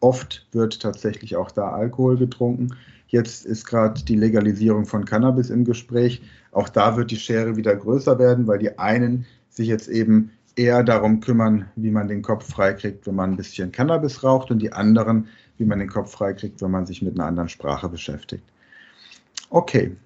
oft 0.00 0.46
wird 0.52 0.80
tatsächlich 0.80 1.36
auch 1.36 1.50
da 1.50 1.70
Alkohol 1.70 2.16
getrunken. 2.16 2.74
Jetzt 3.08 3.46
ist 3.46 3.66
gerade 3.66 4.02
die 4.04 4.16
Legalisierung 4.16 4.84
von 4.84 5.04
Cannabis 5.04 5.50
im 5.50 5.64
Gespräch. 5.64 6.22
Auch 6.52 6.68
da 6.68 6.96
wird 6.96 7.10
die 7.10 7.16
Schere 7.16 7.56
wieder 7.56 7.74
größer 7.74 8.18
werden, 8.18 8.46
weil 8.46 8.58
die 8.58 8.78
einen 8.78 9.26
sich 9.48 9.68
jetzt 9.68 9.88
eben 9.88 10.30
eher 10.56 10.82
darum 10.82 11.20
kümmern, 11.20 11.66
wie 11.76 11.90
man 11.90 12.08
den 12.08 12.22
Kopf 12.22 12.48
freikriegt, 12.50 13.06
wenn 13.06 13.14
man 13.14 13.32
ein 13.32 13.36
bisschen 13.36 13.72
Cannabis 13.72 14.24
raucht 14.24 14.50
und 14.50 14.60
die 14.60 14.72
anderen, 14.72 15.28
wie 15.58 15.64
man 15.64 15.78
den 15.78 15.88
Kopf 15.88 16.12
freikriegt, 16.12 16.60
wenn 16.62 16.70
man 16.70 16.86
sich 16.86 17.02
mit 17.02 17.14
einer 17.14 17.26
anderen 17.26 17.48
Sprache 17.48 17.88
beschäftigt. 17.88 18.44
Okay, 19.50 19.96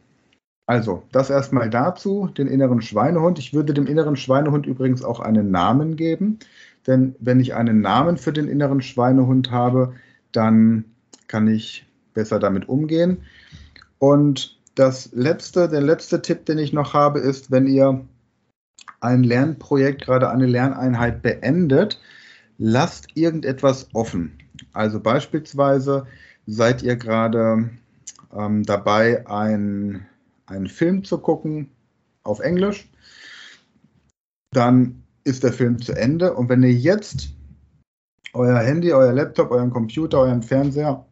also 0.70 1.02
das 1.10 1.30
erstmal 1.30 1.68
dazu, 1.68 2.28
den 2.28 2.46
inneren 2.46 2.80
Schweinehund. 2.80 3.40
Ich 3.40 3.52
würde 3.52 3.74
dem 3.74 3.88
inneren 3.88 4.14
Schweinehund 4.14 4.66
übrigens 4.66 5.02
auch 5.02 5.18
einen 5.18 5.50
Namen 5.50 5.96
geben, 5.96 6.38
denn 6.86 7.16
wenn 7.18 7.40
ich 7.40 7.56
einen 7.56 7.80
Namen 7.80 8.16
für 8.16 8.32
den 8.32 8.46
inneren 8.46 8.80
Schweinehund 8.80 9.50
habe, 9.50 9.94
dann 10.30 10.84
kann 11.26 11.48
ich 11.48 11.88
besser 12.14 12.38
damit 12.38 12.68
umgehen. 12.68 13.24
Und 13.98 14.60
das 14.76 15.10
letzte, 15.12 15.68
der 15.68 15.80
letzte 15.80 16.22
Tipp, 16.22 16.46
den 16.46 16.58
ich 16.58 16.72
noch 16.72 16.94
habe, 16.94 17.18
ist, 17.18 17.50
wenn 17.50 17.66
ihr 17.66 18.04
ein 19.00 19.24
Lernprojekt, 19.24 20.02
gerade 20.02 20.30
eine 20.30 20.46
Lerneinheit 20.46 21.20
beendet, 21.20 22.00
lasst 22.58 23.08
irgendetwas 23.16 23.88
offen. 23.92 24.38
Also 24.72 25.00
beispielsweise 25.00 26.06
seid 26.46 26.84
ihr 26.84 26.94
gerade 26.94 27.70
ähm, 28.32 28.62
dabei, 28.62 29.26
ein, 29.26 30.06
einen 30.50 30.66
Film 30.66 31.04
zu 31.04 31.18
gucken 31.18 31.70
auf 32.22 32.40
Englisch. 32.40 32.90
Dann 34.52 35.02
ist 35.24 35.44
der 35.44 35.52
Film 35.52 35.80
zu 35.80 35.92
Ende. 35.92 36.34
Und 36.34 36.48
wenn 36.48 36.62
ihr 36.62 36.72
jetzt 36.72 37.30
euer 38.32 38.58
Handy, 38.58 38.92
euer 38.92 39.12
Laptop, 39.12 39.50
euren 39.50 39.70
Computer, 39.70 40.18
euren 40.18 40.42
Fernseher 40.42 41.06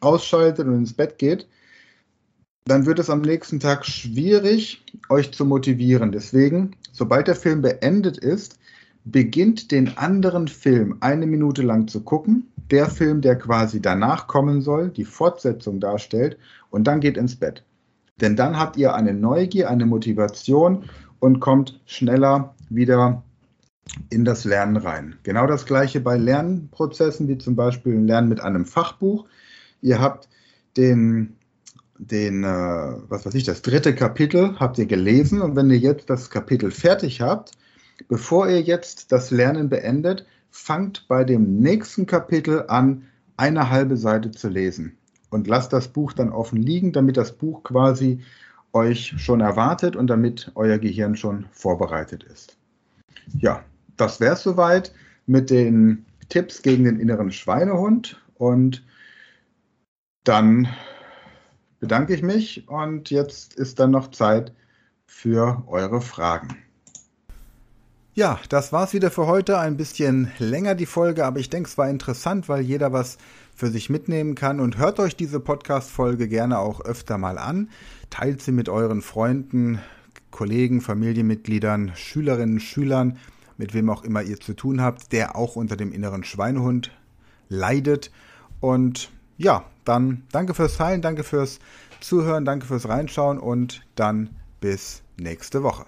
ausschaltet 0.00 0.66
und 0.66 0.74
ins 0.74 0.92
Bett 0.92 1.18
geht, 1.18 1.48
dann 2.66 2.84
wird 2.84 2.98
es 2.98 3.10
am 3.10 3.22
nächsten 3.22 3.60
Tag 3.60 3.86
schwierig, 3.86 4.84
euch 5.08 5.32
zu 5.32 5.44
motivieren. 5.44 6.12
Deswegen, 6.12 6.76
sobald 6.92 7.28
der 7.28 7.36
Film 7.36 7.62
beendet 7.62 8.18
ist, 8.18 8.58
beginnt 9.04 9.70
den 9.70 9.96
anderen 9.96 10.48
Film 10.48 10.96
eine 11.00 11.26
Minute 11.26 11.62
lang 11.62 11.86
zu 11.86 12.02
gucken. 12.02 12.48
Der 12.70 12.90
Film, 12.90 13.20
der 13.20 13.36
quasi 13.36 13.80
danach 13.80 14.26
kommen 14.26 14.60
soll, 14.60 14.90
die 14.90 15.04
Fortsetzung 15.04 15.78
darstellt, 15.78 16.36
und 16.70 16.84
dann 16.84 17.00
geht 17.00 17.16
ins 17.16 17.36
Bett. 17.36 17.62
Denn 18.20 18.36
dann 18.36 18.58
habt 18.58 18.76
ihr 18.76 18.94
eine 18.94 19.12
Neugier, 19.12 19.68
eine 19.68 19.86
Motivation 19.86 20.84
und 21.18 21.40
kommt 21.40 21.80
schneller 21.84 22.54
wieder 22.70 23.22
in 24.10 24.24
das 24.24 24.44
Lernen 24.44 24.76
rein. 24.76 25.16
Genau 25.22 25.46
das 25.46 25.66
gleiche 25.66 26.00
bei 26.00 26.16
Lernprozessen, 26.16 27.28
wie 27.28 27.38
zum 27.38 27.56
Beispiel 27.56 27.94
Lernen 27.94 28.28
mit 28.28 28.40
einem 28.40 28.64
Fachbuch. 28.64 29.26
Ihr 29.80 30.00
habt 30.00 30.28
den 30.76 31.36
den, 31.98 32.44
äh, 32.44 32.46
was 33.08 33.24
weiß 33.24 33.34
ich, 33.34 33.44
das 33.44 33.62
dritte 33.62 33.94
Kapitel 33.94 34.58
habt 34.58 34.78
ihr 34.78 34.86
gelesen 34.86 35.40
und 35.40 35.56
wenn 35.56 35.70
ihr 35.70 35.78
jetzt 35.78 36.10
das 36.10 36.30
Kapitel 36.30 36.70
fertig 36.70 37.20
habt, 37.20 37.52
bevor 38.08 38.48
ihr 38.48 38.60
jetzt 38.60 39.12
das 39.12 39.30
Lernen 39.30 39.70
beendet, 39.70 40.26
fangt 40.50 41.06
bei 41.08 41.24
dem 41.24 41.58
nächsten 41.60 42.06
Kapitel 42.06 42.64
an, 42.68 43.06
eine 43.36 43.70
halbe 43.70 43.96
Seite 43.96 44.30
zu 44.30 44.48
lesen 44.48 44.98
und 45.30 45.46
lasst 45.46 45.72
das 45.72 45.88
Buch 45.88 46.12
dann 46.12 46.30
offen 46.30 46.60
liegen, 46.60 46.92
damit 46.92 47.16
das 47.16 47.32
Buch 47.32 47.62
quasi 47.62 48.20
euch 48.72 49.14
schon 49.16 49.40
erwartet 49.40 49.96
und 49.96 50.08
damit 50.08 50.52
euer 50.54 50.78
Gehirn 50.78 51.16
schon 51.16 51.46
vorbereitet 51.50 52.22
ist. 52.24 52.56
Ja, 53.38 53.64
das 53.96 54.20
wäre 54.20 54.34
es 54.34 54.42
soweit 54.42 54.92
mit 55.26 55.50
den 55.50 56.04
Tipps 56.28 56.62
gegen 56.62 56.84
den 56.84 57.00
inneren 57.00 57.32
Schweinehund 57.32 58.20
und 58.34 58.84
dann 60.24 60.68
bedanke 61.80 62.14
ich 62.14 62.22
mich 62.22 62.68
und 62.68 63.10
jetzt 63.10 63.54
ist 63.54 63.78
dann 63.78 63.92
noch 63.92 64.10
Zeit 64.10 64.52
für 65.06 65.62
eure 65.66 66.00
Fragen. 66.00 66.56
Ja, 68.16 68.40
das 68.48 68.72
war's 68.72 68.94
wieder 68.94 69.10
für 69.10 69.26
heute. 69.26 69.58
Ein 69.58 69.76
bisschen 69.76 70.32
länger 70.38 70.74
die 70.74 70.86
Folge, 70.86 71.26
aber 71.26 71.38
ich 71.38 71.50
denke, 71.50 71.68
es 71.68 71.76
war 71.76 71.90
interessant, 71.90 72.48
weil 72.48 72.62
jeder 72.62 72.90
was 72.90 73.18
für 73.54 73.68
sich 73.68 73.90
mitnehmen 73.90 74.34
kann. 74.34 74.58
Und 74.58 74.78
hört 74.78 74.98
euch 75.00 75.16
diese 75.16 75.38
Podcast-Folge 75.38 76.26
gerne 76.26 76.58
auch 76.58 76.80
öfter 76.80 77.18
mal 77.18 77.36
an. 77.36 77.68
Teilt 78.08 78.40
sie 78.40 78.52
mit 78.52 78.70
euren 78.70 79.02
Freunden, 79.02 79.80
Kollegen, 80.30 80.80
Familienmitgliedern, 80.80 81.92
Schülerinnen, 81.94 82.58
Schülern, 82.58 83.18
mit 83.58 83.74
wem 83.74 83.90
auch 83.90 84.02
immer 84.02 84.22
ihr 84.22 84.40
zu 84.40 84.54
tun 84.54 84.80
habt, 84.80 85.12
der 85.12 85.36
auch 85.36 85.54
unter 85.54 85.76
dem 85.76 85.92
inneren 85.92 86.24
Schweinehund 86.24 86.92
leidet. 87.50 88.10
Und 88.60 89.10
ja, 89.36 89.66
dann 89.84 90.22
danke 90.32 90.54
fürs 90.54 90.78
Teilen, 90.78 91.02
danke 91.02 91.22
fürs 91.22 91.58
Zuhören, 92.00 92.46
danke 92.46 92.64
fürs 92.64 92.88
Reinschauen 92.88 93.38
und 93.38 93.86
dann 93.94 94.30
bis 94.58 95.02
nächste 95.18 95.62
Woche. 95.62 95.84